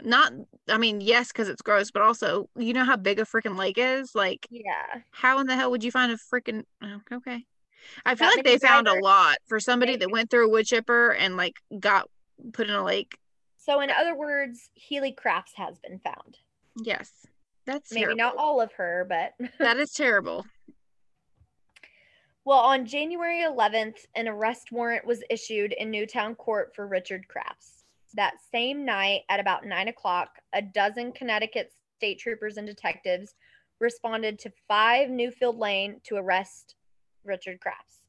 [0.03, 0.31] not
[0.69, 3.77] I mean, yes, because it's gross, but also you know how big a freaking lake
[3.77, 4.11] is?
[4.15, 5.01] Like Yeah.
[5.11, 7.43] how in the hell would you find a freaking oh, okay.
[8.05, 10.65] I feel That like they found a lot for somebody that went through a wood
[10.65, 12.07] chipper and like got
[12.53, 13.17] put in a lake.
[13.67, 16.37] So, in other words, Healy Crafts has been found.
[16.77, 17.11] Yes.
[17.65, 18.17] That's Maybe terrible.
[18.17, 20.45] not all of her, but that is terrible.
[22.45, 27.83] Well, on January 11th, an arrest warrant was issued in Newtown Court for Richard Crafts.
[28.13, 33.35] That same night, at about nine o'clock, a dozen Connecticut state troopers and detectives
[33.81, 36.75] responded to 5 Newfield Lane to arrest
[37.25, 37.99] Richard Crafts.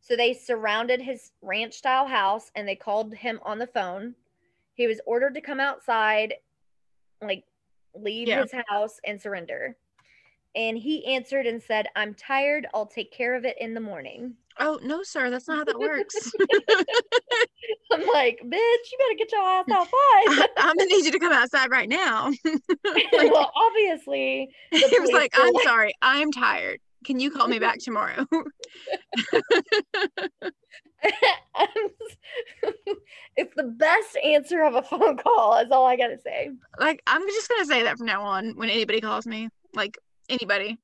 [0.00, 4.16] So they surrounded his ranch style house and they called him on the phone.
[4.80, 6.32] He was ordered to come outside,
[7.20, 7.44] like
[7.94, 8.40] leave Yeah.
[8.40, 9.76] his house and surrender.
[10.54, 12.66] And he answered and said, I'm tired.
[12.72, 14.36] I'll take care of it in the morning.
[14.58, 16.32] Oh no, sir, that's not how that works.
[17.92, 20.48] I'm like, bitch, you better get your ass outside.
[20.56, 22.30] I'm gonna need you to come outside right now.
[22.46, 22.72] like,
[23.34, 26.80] well, obviously, he was like, I'm sorry, I'm tired.
[27.04, 28.26] Can you call me back tomorrow?
[33.36, 36.50] it's the best answer of a phone call, is all I gotta say.
[36.78, 39.48] like, I'm just gonna say that from now on when anybody calls me.
[39.74, 39.98] Like
[40.28, 40.78] anybody.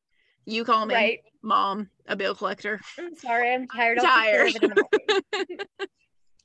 [0.47, 1.19] You call me Right.
[1.43, 2.81] mom, a bill collector.
[2.99, 3.99] I'm sorry, I'm tired.
[3.99, 5.59] I'm I'll take care of tired.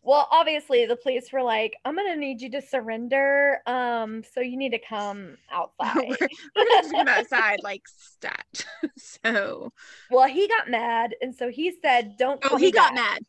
[0.04, 0.26] it in the morning.
[0.26, 3.60] well, obviously, the police were like, I'm gonna need you to surrender.
[3.68, 5.95] Um, so you need to come outside.
[6.10, 8.66] we're, we're gonna just come outside like stat.
[8.97, 9.72] so
[10.10, 12.95] well, he got mad, and so he said, Don't call Oh, me he got back."
[12.95, 13.20] mad.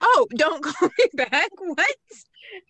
[0.00, 1.50] Oh, don't call me back.
[1.58, 1.96] What?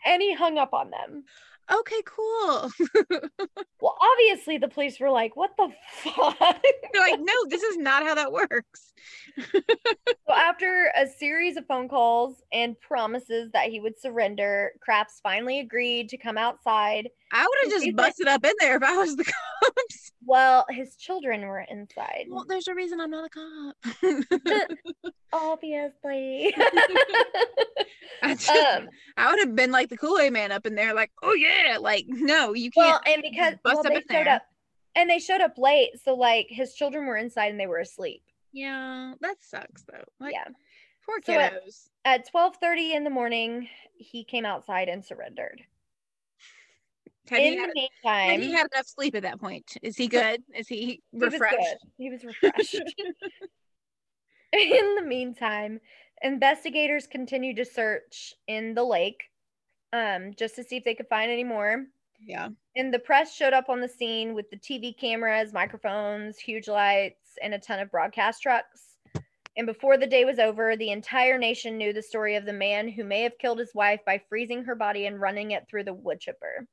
[0.04, 1.24] And he hung up on them.
[1.72, 2.70] Okay, cool.
[3.80, 5.68] Well, obviously the police were like, "What the
[6.02, 6.38] fuck?"
[6.92, 8.94] They're like, no, this is not how that works.
[10.28, 15.60] So after a series of phone calls and promises that he would surrender, Crafts finally
[15.60, 17.10] agreed to come outside.
[17.32, 19.24] I would have just like- busted up in there if I was the
[19.64, 20.12] cops.
[20.24, 22.26] Well, his children were inside.
[22.28, 24.70] Well, there's a reason I'm not a cop.
[25.32, 26.54] Obviously.
[28.22, 30.94] I, just, um, I would have been like the Kool Aid man up in there,
[30.94, 32.86] like, oh yeah, like no, you can't.
[32.86, 34.28] Well, and because well, they showed there.
[34.28, 34.42] up
[34.94, 38.22] and they showed up late, so like his children were inside and they were asleep.
[38.52, 40.04] yeah, that sucks though.
[40.18, 40.44] Like, yeah.
[41.04, 41.88] poor So at- kiddos.
[42.04, 43.68] At 12:30 in the morning,
[43.98, 45.62] he came outside and surrendered.
[47.28, 49.76] He in had, the meantime, he had enough sleep at that point?
[49.82, 50.42] Is he good?
[50.54, 51.76] Is he He refreshed?
[51.98, 52.74] He was refreshed.
[54.52, 55.80] in the meantime,
[56.22, 59.22] investigators continued to search in the lake
[59.92, 61.86] um, just to see if they could find any more.
[62.20, 62.48] Yeah.
[62.76, 67.38] And the press showed up on the scene with the TV cameras, microphones, huge lights,
[67.42, 68.96] and a ton of broadcast trucks.
[69.56, 72.88] And before the day was over, the entire nation knew the story of the man
[72.88, 75.94] who may have killed his wife by freezing her body and running it through the
[75.94, 76.66] wood chipper.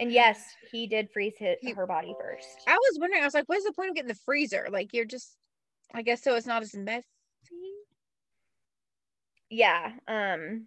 [0.00, 0.42] And yes,
[0.72, 2.62] he did freeze his, He- her body first.
[2.66, 3.22] I was wondering.
[3.22, 4.68] I was like, what's the point of getting the freezer?
[4.70, 5.36] Like, you're just.
[5.94, 6.36] I guess so.
[6.36, 7.04] It's not as messy.
[9.50, 9.92] Yeah.
[10.08, 10.66] Um.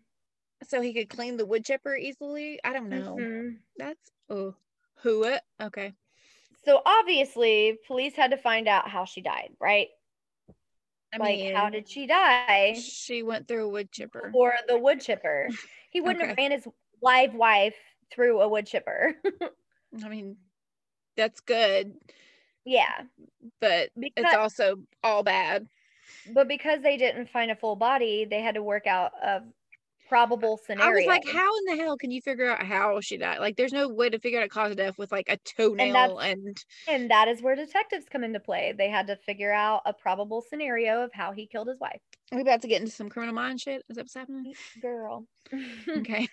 [0.67, 2.59] So he could clean the wood chipper easily.
[2.63, 3.17] I don't know.
[3.19, 3.57] mhm.
[3.77, 4.53] That's oh,
[5.01, 5.41] who it?
[5.61, 5.93] Okay.
[6.65, 9.87] So obviously, police had to find out how she died, right?
[11.13, 12.73] I like, how did she die?
[12.73, 14.31] She went through a wood chipper.
[14.33, 15.49] Or the wood chipper.
[15.91, 16.67] He wouldn't have ran his
[17.01, 17.75] live wife
[18.13, 19.13] through a wood chipper.
[20.03, 20.37] I mean,
[21.15, 21.93] that's good,
[22.65, 23.03] yeah.
[23.59, 25.67] but it's also all bad.
[26.33, 29.41] But because they didn't find a full body, they had to work out a
[30.13, 33.39] probable I was like, how in the hell can you figure out how she died?
[33.39, 36.19] Like, there's no way to figure out a cause of death with like a toenail
[36.19, 36.55] and,
[36.87, 38.75] and that is where detectives come into play.
[38.77, 41.99] They had to figure out a probable scenario of how he killed his wife.
[42.31, 43.81] we about to get into some criminal mind shit.
[43.89, 44.53] Is that what's happening?
[44.79, 45.25] Girl.
[45.89, 46.27] Okay.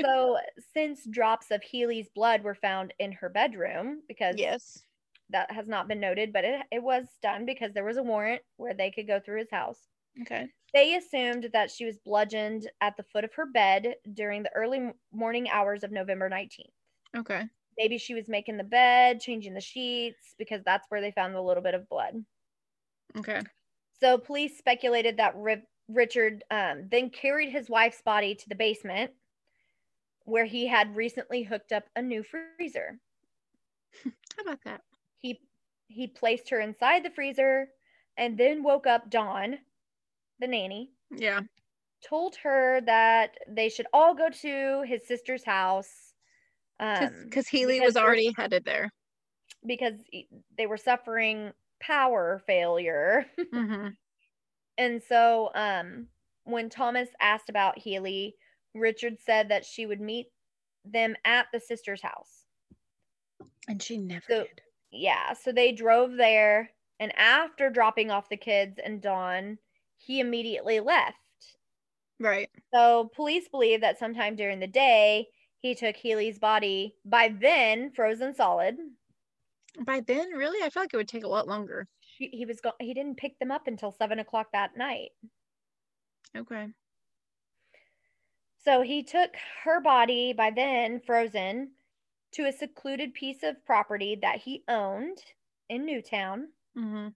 [0.00, 0.38] so,
[0.74, 4.82] since drops of Healy's blood were found in her bedroom, because yes.
[5.30, 8.40] that has not been noted, but it, it was done because there was a warrant
[8.56, 9.80] where they could go through his house.
[10.22, 10.48] Okay.
[10.74, 14.90] They assumed that she was bludgeoned at the foot of her bed during the early
[15.12, 16.70] morning hours of November 19th.
[17.16, 17.44] Okay.
[17.78, 21.42] Maybe she was making the bed, changing the sheets, because that's where they found a
[21.42, 22.24] little bit of blood.
[23.16, 23.40] Okay.
[24.00, 29.12] So police speculated that Ri- Richard um, then carried his wife's body to the basement
[30.24, 32.98] where he had recently hooked up a new freezer.
[34.04, 34.82] How about that?
[35.20, 35.40] He
[35.86, 37.68] he placed her inside the freezer
[38.18, 39.58] and then woke up Dawn,
[40.40, 41.40] the nanny, Yeah.
[42.06, 46.12] told her that they should all go to his sister's house
[46.80, 48.90] um, Because Healy because was already headed there.
[49.66, 49.94] because
[50.56, 53.26] they were suffering power failure.
[53.52, 53.88] hmm
[54.78, 56.06] and so um,
[56.44, 58.36] when Thomas asked about Healy,
[58.74, 60.28] Richard said that she would meet
[60.84, 62.44] them at the sister's house.
[63.66, 64.60] And she never So- did.
[64.90, 69.58] Yeah, so they drove there, and after dropping off the kids and Dawn,
[69.98, 71.16] he immediately left.
[72.20, 72.48] Right.
[72.72, 75.28] So police believe that sometime during the day,
[75.60, 78.76] he took Healy's body, by then frozen solid.
[79.84, 81.86] By then, really, I feel like it would take a lot longer.
[82.00, 85.10] He, he was go- he didn't pick them up until seven o'clock that night.
[86.36, 86.68] Okay.
[88.64, 91.72] So he took her body, by then frozen,
[92.32, 95.18] to a secluded piece of property that he owned
[95.68, 96.48] in Newtown.
[96.74, 97.08] hmm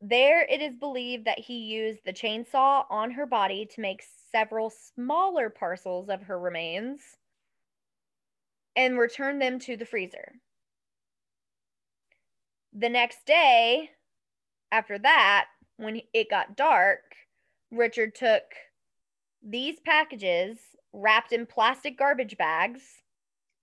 [0.00, 4.02] There, it is believed that he used the chainsaw on her body to make
[4.32, 7.00] several smaller parcels of her remains
[8.74, 10.32] and return them to the freezer.
[12.72, 13.90] The next day,
[14.72, 15.46] after that,
[15.76, 17.02] when it got dark,
[17.70, 18.44] Richard took
[19.42, 20.58] these packages
[20.92, 22.82] wrapped in plastic garbage bags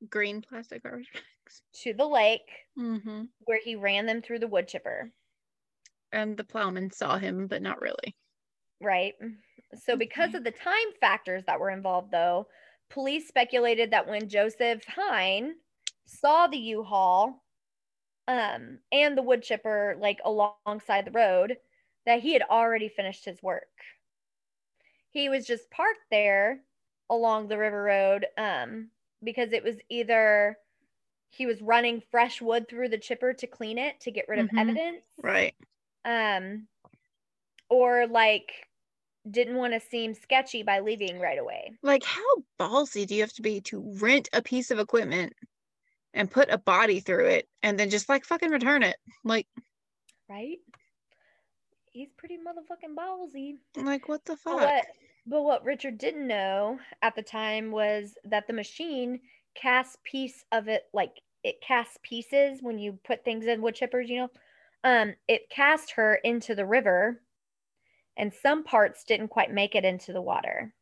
[0.09, 1.61] Green plastic garbage bags.
[1.81, 3.23] to the lake Mm-hmm.
[3.45, 5.11] where he ran them through the wood chipper.
[6.11, 8.17] And the plowman saw him, but not really.
[8.79, 9.15] Right.
[9.75, 12.47] So, because of the time factors that were involved, though,
[12.89, 15.57] police speculated that when Joseph Hine
[16.05, 17.43] saw the U-Haul
[18.27, 21.59] um, and the wood chipper like alongside the road,
[22.05, 23.69] that he had already finished his work.
[25.09, 26.63] He was just parked there
[27.09, 28.91] along the river road um,
[29.23, 30.59] because it was either
[31.29, 34.49] he was running fresh wood through the chipper to clean it to get rid of
[34.51, 34.57] Mhm.
[34.57, 35.55] evidence Right.
[36.05, 36.67] Um
[37.69, 38.51] or like
[39.29, 41.73] didn't want to seem sketchy by leaving right away.
[41.83, 42.23] Like, how
[42.59, 45.33] ballsy do you have to be to rent a piece of equipment
[46.13, 48.95] and put a body through it and then just like fucking return it?
[49.23, 49.47] Like,
[50.29, 50.57] Right?
[51.91, 53.57] He's pretty motherfucking ballsy.
[53.75, 54.59] like what the fuck?
[54.59, 54.85] what,
[55.25, 59.19] but what Richard didn't know at the time was that the machine
[59.55, 64.07] casts piece of it like it casts pieces when you put things in wood chippers,
[64.07, 64.29] you know.
[64.83, 67.21] Um, it cast her into the river,
[68.15, 70.73] and some parts didn't quite make it into the water.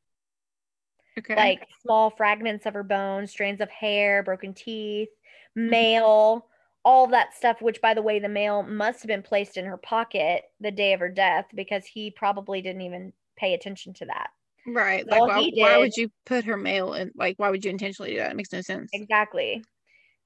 [1.17, 1.35] Okay.
[1.35, 5.09] Like small fragments of her bones, strands of hair, broken teeth,
[5.55, 6.47] mail,
[6.83, 9.77] all that stuff, which by the way, the mail must have been placed in her
[9.77, 14.29] pocket the day of her death because he probably didn't even pay attention to that.
[14.67, 15.07] right.
[15.07, 17.11] Like, why, he why would you put her mail in?
[17.15, 18.31] Like, why would you intentionally do that?
[18.31, 18.91] It makes no sense.
[18.93, 19.63] Exactly.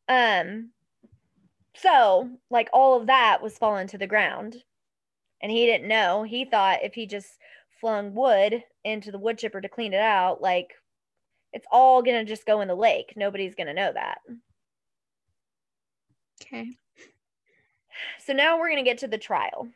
[0.07, 0.71] Um
[1.75, 4.63] so like all of that was falling to the ground
[5.41, 6.23] and he didn't know.
[6.23, 7.37] He thought if he just
[7.79, 10.73] flung wood into the wood chipper to clean it out, like
[11.53, 13.13] it's all going to just go in the lake.
[13.15, 14.19] Nobody's going to know that.
[16.41, 16.71] Okay.
[18.19, 19.67] So now we're going to get to the trial.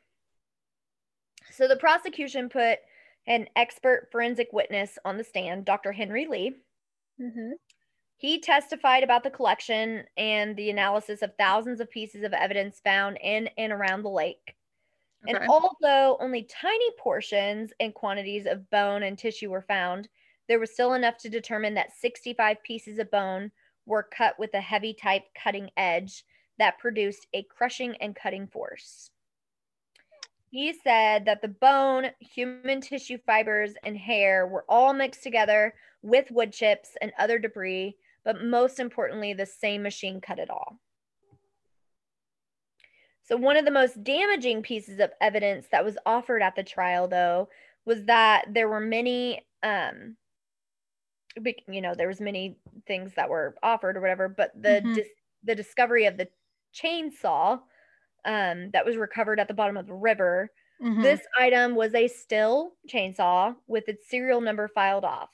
[1.51, 2.79] So the prosecution put
[3.27, 5.91] an expert forensic witness on the stand, Dr.
[5.91, 6.53] Henry Lee.
[7.21, 7.51] Mm-hmm.
[8.23, 13.17] He testified about the collection and the analysis of thousands of pieces of evidence found
[13.21, 14.55] in and around the lake.
[15.27, 15.35] Okay.
[15.35, 20.07] And although only tiny portions and quantities of bone and tissue were found,
[20.47, 23.51] there was still enough to determine that 65 pieces of bone
[23.85, 26.23] were cut with a heavy type cutting edge
[26.59, 29.11] that produced a crushing and cutting force.
[30.49, 36.31] He said that the bone, human tissue fibers, and hair were all mixed together with
[36.31, 40.79] wood chips and other debris, but most importantly, the same machine cut it all.
[43.23, 47.07] So, one of the most damaging pieces of evidence that was offered at the trial,
[47.07, 47.49] though,
[47.85, 50.17] was that there were many, um,
[51.67, 54.95] you know, there was many things that were offered or whatever, but the Mhm.
[54.95, 55.09] dis-
[55.45, 56.29] the discovery of the
[56.73, 57.61] chainsaw
[58.25, 60.49] um, that was recovered at the bottom of the river.
[60.81, 61.01] Mhm.
[61.01, 65.29] This item was a Stihl chainsaw with its serial number filed off.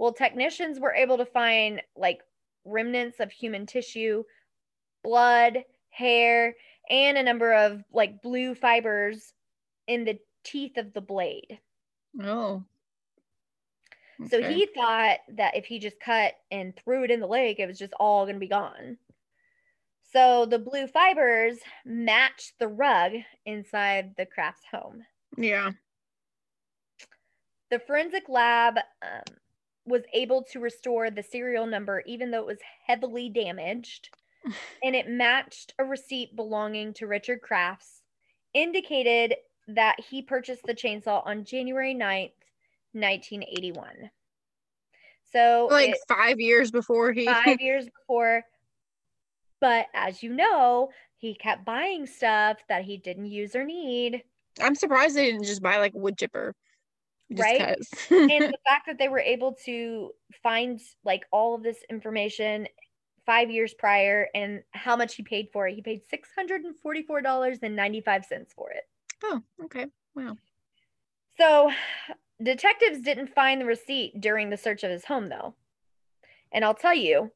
[0.00, 2.22] Well, technicians were able to find like
[2.64, 4.24] remnants of human tissue,
[5.04, 6.56] blood, hair,
[6.88, 9.34] and a number of like blue fibers
[9.86, 11.60] in the teeth of the blade.
[12.18, 12.64] Oh.
[14.30, 14.54] So Okay.
[14.54, 17.78] he thought that if he just cut and threw it in the lake, it was
[17.78, 18.96] just all going to be gone.
[20.14, 23.12] So the blue fibers matched the rug
[23.44, 25.04] inside the Crafts home.
[25.36, 25.72] Yeah.
[27.70, 29.36] The forensic lab um,
[29.90, 34.10] was able to restore the serial number even though it was heavily damaged,
[34.82, 38.02] and it matched a receipt belonging to Richard Crafts,
[38.54, 39.34] indicated
[39.68, 42.32] that he purchased the chainsaw on January 9th,
[42.92, 44.10] 1981.
[45.32, 47.26] So Like it- five years before he.
[47.26, 48.42] five years before.
[49.60, 50.88] But as you know,
[51.18, 54.22] he kept buying stuff that he didn't use or need.
[54.60, 56.54] I'm surprised they didn't just buy like a wood chipper.
[57.30, 57.76] Right?
[58.10, 60.10] and the fact that they were able to
[60.42, 62.66] find like all of this information
[63.26, 65.74] five years prior and how much he paid for it.
[65.74, 68.84] He paid six hundred and forty-four dollars and ninety-five cents for it.
[69.22, 69.86] oh, okay.
[70.14, 70.36] Wow.
[71.38, 71.70] So
[72.42, 75.54] detectives didn't find the receipt during the search of his home though.
[76.52, 77.30] And I'll tell you,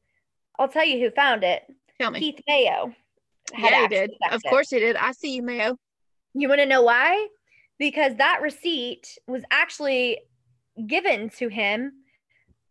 [0.59, 1.63] I'll tell you who found it.
[2.01, 2.19] Tell me.
[2.19, 2.93] Keith Mayo.
[3.53, 4.11] had yeah, he did.
[4.33, 4.49] Of it.
[4.49, 4.97] course he did.
[4.97, 5.77] I see you, Mayo.
[6.35, 7.29] You want to know why?
[7.79, 10.21] Because that receipt was actually
[10.87, 11.93] given to him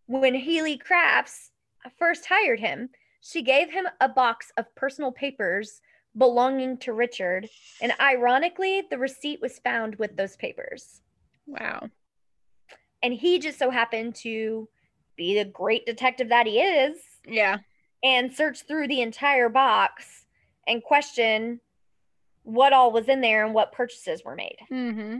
[0.06, 1.52] when Healy Crafts
[1.98, 2.90] first hired him.
[3.22, 5.82] She gave him a box of personal papers
[6.18, 7.50] belonging to Richard.
[7.82, 11.02] And ironically, the receipt was found with those papers.
[11.48, 11.90] Wow.
[13.02, 14.68] And he just so happened to
[15.18, 17.58] be the great detective that he is Yeah.
[18.04, 20.26] and search through the entire box
[20.68, 21.60] and question
[22.44, 24.58] what all was in there and what purchases were made.
[24.72, 25.18] Mm-hmm.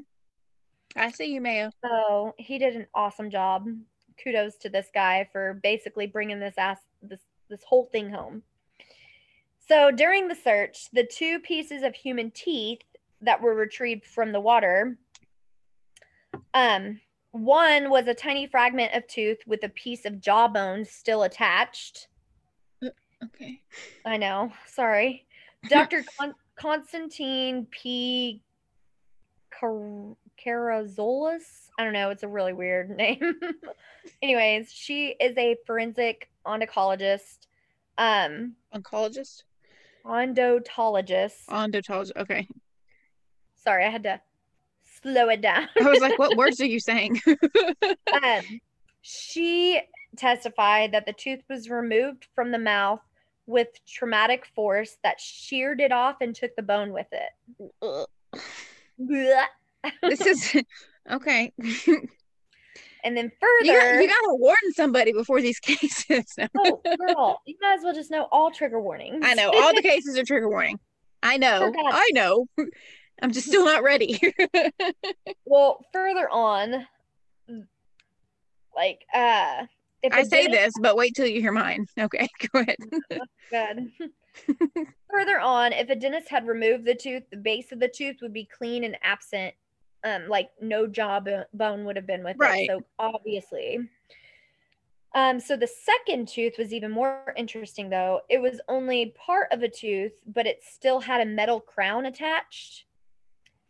[0.96, 1.72] I see you, Mayo.
[1.84, 3.68] So he did an awesome job.
[4.24, 8.44] Kudos to this guy for basically bringing this ass this this whole thing home.
[9.68, 12.82] So during the search, the two pieces of human teeth
[13.22, 14.98] that were retrieved from the water,
[16.54, 17.00] um,
[17.32, 22.08] one was a tiny fragment of tooth with a piece of jawbone still attached.
[23.24, 23.62] Okay.
[24.06, 24.52] I know.
[24.68, 25.26] Sorry.
[25.70, 26.04] Dr.
[26.20, 28.42] Con- Constantine P.
[29.60, 31.70] Car- Karazulas.
[31.78, 32.10] I don't know.
[32.10, 33.34] It's a really weird name.
[34.22, 37.48] Anyways, she is a forensic oncologist,
[37.98, 39.44] um, Oncologist?
[40.06, 41.46] odontologist.
[41.50, 42.12] Odontologist.
[42.18, 42.48] Okay.
[43.56, 44.20] Sorry, I had to
[45.02, 45.68] slow it down.
[45.80, 47.22] I was like, what words are you saying?
[48.22, 48.42] um,
[49.02, 49.82] she
[50.18, 53.00] testified that the tooth was removed from the mouth
[53.46, 58.08] with traumatic force that sheared it off and took the bone with it.
[60.02, 60.64] This is
[61.12, 61.52] okay.
[63.04, 66.26] and then You, further, got, you gotta warn somebody before these cases.
[66.58, 69.22] oh girl, you might as well just know all trigger warnings.
[69.24, 70.80] I know all the cases are trigger warning.
[71.22, 71.72] I know.
[71.78, 72.48] I know.
[73.22, 74.20] I'm just still not ready.
[75.46, 76.86] well, further on,
[78.76, 79.66] like uh,
[80.04, 81.86] if I say this, but wait till you hear mine.
[82.00, 82.78] Okay, go ahead.
[83.50, 83.92] Good.
[85.10, 88.34] Further on, if a dentist had removed the tooth, the base of the tooth would
[88.34, 89.54] be clean and absent.
[90.06, 91.22] Um, like no jaw
[91.54, 92.64] bone would have been with Right.
[92.64, 92.70] it.
[92.70, 93.80] So obviously.
[95.16, 98.22] Um, so the second tooth was even more interesting though.
[98.30, 102.86] It was only part of a tooth, but it still had a metal crown attached.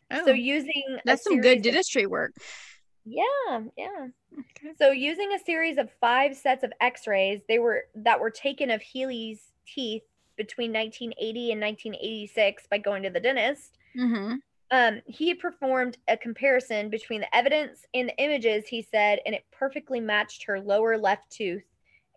[0.10, 2.32] Oh, So using that's some good of- dentistry work.
[3.06, 4.08] Yeah, yeah.
[4.34, 4.74] Okay.
[4.78, 8.82] So using a series of five sets of x-rays, they were that were taken of
[8.82, 10.04] Healy's teeth
[10.38, 13.78] between 1980 and 1986 by going to the dentist.
[13.98, 14.36] Mm-hmm.
[14.72, 19.46] Um, he performed a comparison between the evidence and the images, he said, and it
[19.52, 21.64] perfectly matched her lower left tooth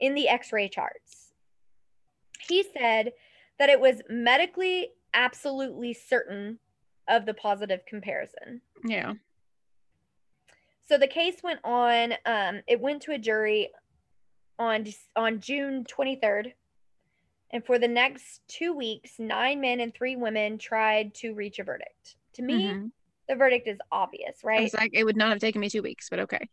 [0.00, 1.32] in the x-ray charts.
[2.40, 3.12] He said
[3.58, 6.58] that it was medically absolutely certain
[7.08, 8.62] of the positive comparison.
[8.84, 9.14] Yeah.
[10.86, 12.14] So the case went on.
[12.24, 13.70] Um, it went to a jury
[14.58, 14.86] on
[15.16, 16.52] on June 23rd,
[17.50, 21.64] and for the next two weeks, nine men and three women tried to reach a
[21.64, 22.16] verdict.
[22.34, 22.90] To me, Mhm.
[23.28, 24.62] the verdict is obvious, right?
[24.62, 26.48] was like, it would not have taken me two weeks, but okay.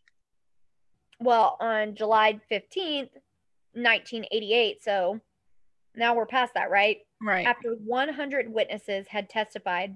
[1.20, 3.12] well, on July 15th,
[3.74, 4.84] 1988.
[4.84, 5.22] So
[5.96, 7.06] now we're past that, right?
[7.22, 7.46] Right.
[7.48, 9.96] After 100 witnesses had testified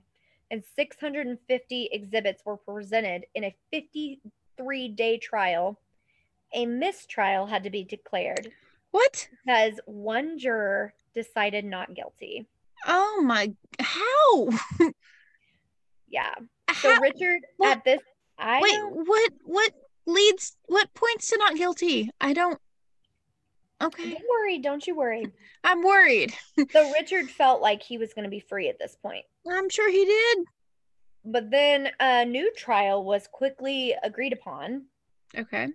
[0.52, 5.80] and 650 exhibits were presented in a 53 day trial,
[6.54, 8.52] a mistrial had to be declared
[8.92, 9.28] What?
[9.46, 12.48] because one juror decided not guilty.
[12.86, 13.54] Oh my!
[13.80, 14.50] How?
[16.10, 16.34] Yeah.
[16.82, 17.02] So How?
[17.02, 18.00] Richard what- at this
[18.40, 19.34] I Wait, what?
[19.44, 19.74] What
[20.06, 20.56] leads?
[20.68, 22.10] What points to not guilty?
[22.22, 22.60] I don't.
[23.82, 25.26] Okay, don't worry, don't you worry.
[25.64, 26.34] I'm worried.
[26.72, 29.24] So Richard felt like he was going to be free at this point.
[29.50, 30.38] I'm sure he did.
[31.24, 34.86] But then a new trial was quickly agreed upon.
[35.38, 35.68] Okay.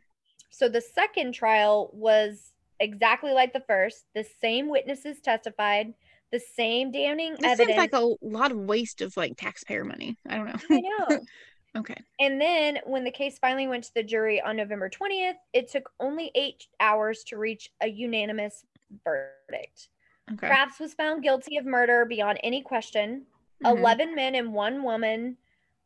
[0.50, 4.04] So the second trial was exactly like the first.
[4.14, 5.94] The same witnesses testified,
[6.32, 7.68] the same damning This evidence.
[7.68, 10.16] seems like a lot of waste of like taxpayer money.
[10.28, 10.58] I don't know.
[10.70, 11.20] I know.
[11.76, 11.96] okay.
[12.20, 15.90] And then when the case finally went to the jury on November 20th, it took
[16.00, 18.64] only eight hours to reach a unanimous
[19.04, 19.88] verdict.
[20.32, 20.46] Okay.
[20.46, 23.26] Crafts was found guilty of murder beyond any question.
[23.64, 23.78] Mhm.
[23.78, 25.36] 11 men and one woman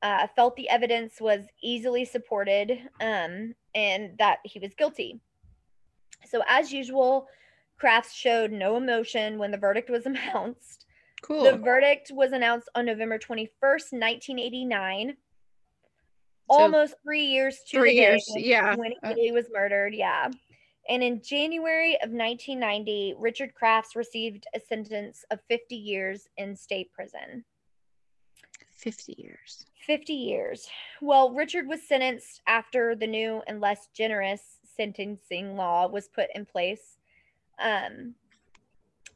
[0.03, 5.21] uh, felt the evidence was easily supported um, and that he was guilty.
[6.25, 7.29] So, as usual,
[7.79, 10.87] Crafts showed no emotion when the verdict was announced.
[11.23, 11.45] Cool.
[11.45, 15.17] The verdict was announced on November 21st, 1989.
[16.51, 18.77] So, Almost three years to three years, yeah.
[18.77, 19.95] when Uh, Healy was murdered.
[19.95, 20.31] Yeah.
[20.89, 26.93] And in January of 1990, Richard Crafts received a sentence of 50 years in state
[26.93, 27.45] prison.
[28.77, 29.67] 50 years.
[29.85, 30.69] 50 years.
[31.01, 36.45] Well, Richard was sentenced after the new and less generous sentencing law was put in
[36.45, 36.99] place.
[37.59, 38.15] Um,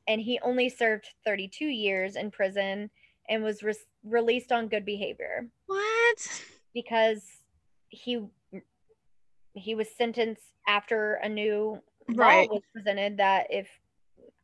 [0.08, 2.90] and he only served 32 years in prison
[3.28, 6.42] and was re- released on good behavior What?
[6.74, 7.22] Because
[7.88, 8.20] he
[9.54, 12.48] he was sentenced after a new Right.
[12.48, 13.68] law was presented that if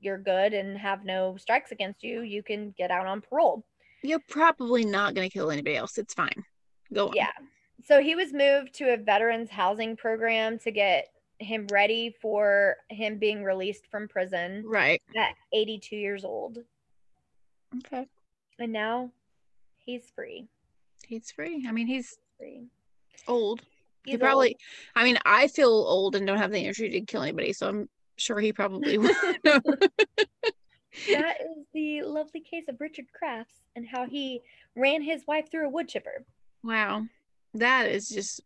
[0.01, 3.65] you're good and have no strikes against you, you can get out on parole.
[4.03, 5.99] You're probably not going to kill anybody else.
[5.99, 6.45] It's fine.
[6.93, 7.15] Go on.
[7.15, 7.33] Yeah.
[7.85, 11.09] So he was moved to a veterans housing program to get
[11.39, 15.03] him ready for him being released from prison Right.
[15.17, 16.59] at 82 years old.
[17.79, 18.07] Okay.
[18.59, 19.11] And now
[19.85, 20.47] he's free.
[21.07, 21.65] He's free.
[21.69, 22.67] I mean, he's Free.
[23.29, 23.63] old.
[24.05, 24.57] he probably, old.
[24.95, 27.53] I mean, I feel old and don't have the energy to kill anybody.
[27.53, 29.15] So I'm sure he probably would.
[31.09, 34.41] That is the lovely case of Richard Crafts and how he
[34.75, 36.25] ran his wife through a wood chipper.
[36.63, 37.05] wow.
[37.55, 38.43] That is just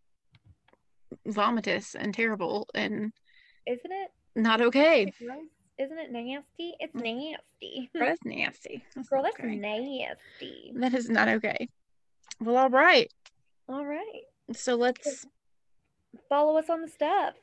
[1.26, 3.12] vomitous and terrible and
[3.66, 4.10] Isn't it?
[4.36, 5.12] not okay.
[5.78, 6.74] Isn't it nasty?
[6.78, 7.02] It's mm.
[7.02, 7.90] nasty.
[7.94, 8.84] That's nasty.
[8.94, 9.56] That's Girl, that's okay.
[9.56, 10.72] nasty.
[10.76, 11.68] That is not okay.
[12.40, 13.12] Well, all right.
[13.68, 14.22] All right.
[14.52, 15.26] So let's
[16.28, 17.34] Follow us on the stuff.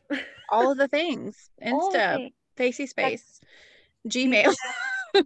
[0.50, 1.50] all of the things.
[1.64, 2.32] Insta.
[2.58, 3.40] Facey Space,
[4.10, 4.54] Gmail.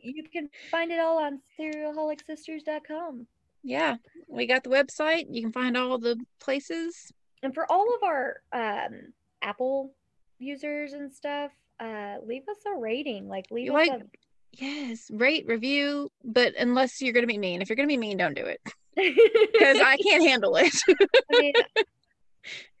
[0.00, 3.26] you can find it all on serialholicsisters.com.
[3.64, 3.96] yeah,
[4.28, 5.26] we got the website.
[5.30, 7.12] You can find all the places.
[7.42, 9.12] And for all of our um,
[9.42, 9.92] Apple
[10.38, 11.50] users and stuff,
[11.80, 13.28] uh, leave us a rating.
[13.28, 14.18] Like leave You us like-
[14.52, 17.62] Yes, rate, review, but unless you're gonna be mean.
[17.62, 18.60] If you're gonna be mean, don't do it
[18.96, 20.74] because I can't handle it.
[20.88, 21.52] I mean,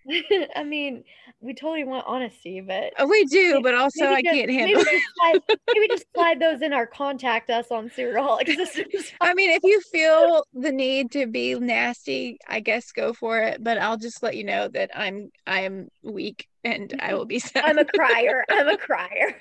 [0.56, 1.04] I mean,
[1.40, 4.88] we totally want honesty, but Oh, we do, but also I just- can't handle maybe
[4.88, 5.02] it.
[5.02, 9.12] just, slide, maybe just slide those in our contact us on Cerealholics.
[9.20, 13.62] I mean, if you feel the need to be nasty, I guess go for it.
[13.62, 17.38] But I'll just let you know that I'm I am weak and I will be
[17.38, 17.64] sad.
[17.64, 18.44] I'm a crier.
[18.50, 19.36] I'm a crier.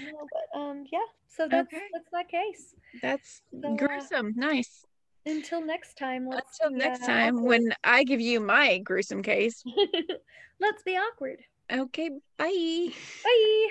[0.00, 0.98] no, but um, yeah.
[1.28, 1.82] So that's Okay.
[1.92, 2.74] that's my case.
[3.02, 4.32] That's So, uh, gruesome.
[4.36, 4.84] Nice.
[5.28, 6.26] Until next time.
[6.26, 7.48] Let's Until next uh, time awkward.
[7.48, 9.62] when I give you my gruesome case.
[10.60, 11.40] let's be awkward.
[11.70, 12.88] Okay, bye.
[13.24, 13.68] Bye.